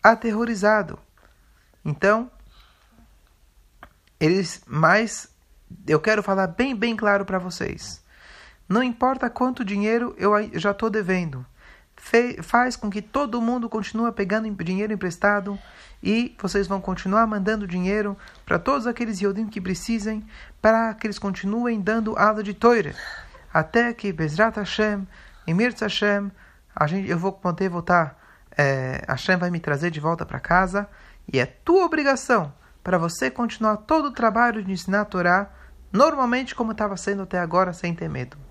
aterrorizado. 0.02 0.98
Então, 1.84 2.28
eles 4.18 4.60
mais 4.66 5.32
eu 5.86 6.00
quero 6.00 6.24
falar 6.24 6.48
bem 6.48 6.74
bem 6.74 6.96
claro 6.96 7.24
para 7.24 7.38
vocês. 7.38 8.02
Não 8.68 8.82
importa 8.82 9.30
quanto 9.30 9.64
dinheiro 9.64 10.12
eu 10.18 10.32
já 10.58 10.72
estou 10.72 10.90
devendo 10.90 11.46
faz 12.42 12.76
com 12.76 12.88
que 12.88 13.02
todo 13.02 13.40
mundo 13.40 13.68
continue 13.68 14.10
pegando 14.12 14.50
dinheiro 14.64 14.92
emprestado 14.92 15.58
e 16.02 16.34
vocês 16.40 16.66
vão 16.66 16.80
continuar 16.80 17.26
mandando 17.26 17.66
dinheiro 17.66 18.16
para 18.46 18.58
todos 18.58 18.86
aqueles 18.86 19.20
Yodim 19.20 19.48
que 19.48 19.60
precisem 19.60 20.24
para 20.62 20.94
que 20.94 21.06
eles 21.06 21.18
continuem 21.18 21.80
dando 21.80 22.16
aula 22.16 22.42
de 22.42 22.54
Toire. 22.54 22.94
Até 23.52 23.92
que 23.92 24.12
Bezrat 24.12 24.56
Hashem, 24.56 25.06
Emirtz 25.46 25.80
Hashem, 25.80 26.30
a 26.74 26.86
gente, 26.86 27.10
eu 27.10 27.18
vou 27.18 27.32
poder 27.32 27.68
voltar, 27.68 28.16
é, 28.56 29.04
Hashem 29.08 29.36
vai 29.36 29.50
me 29.50 29.58
trazer 29.58 29.90
de 29.90 30.00
volta 30.00 30.24
para 30.24 30.38
casa 30.38 30.88
e 31.30 31.38
é 31.38 31.46
tua 31.46 31.84
obrigação 31.84 32.52
para 32.82 32.96
você 32.96 33.30
continuar 33.30 33.78
todo 33.78 34.06
o 34.06 34.12
trabalho 34.12 34.62
de 34.62 34.72
ensinar 34.72 35.02
a 35.02 35.04
Torá 35.04 35.50
normalmente 35.92 36.54
como 36.54 36.72
estava 36.72 36.96
sendo 36.96 37.22
até 37.22 37.38
agora 37.38 37.72
sem 37.72 37.94
ter 37.94 38.08
medo. 38.08 38.47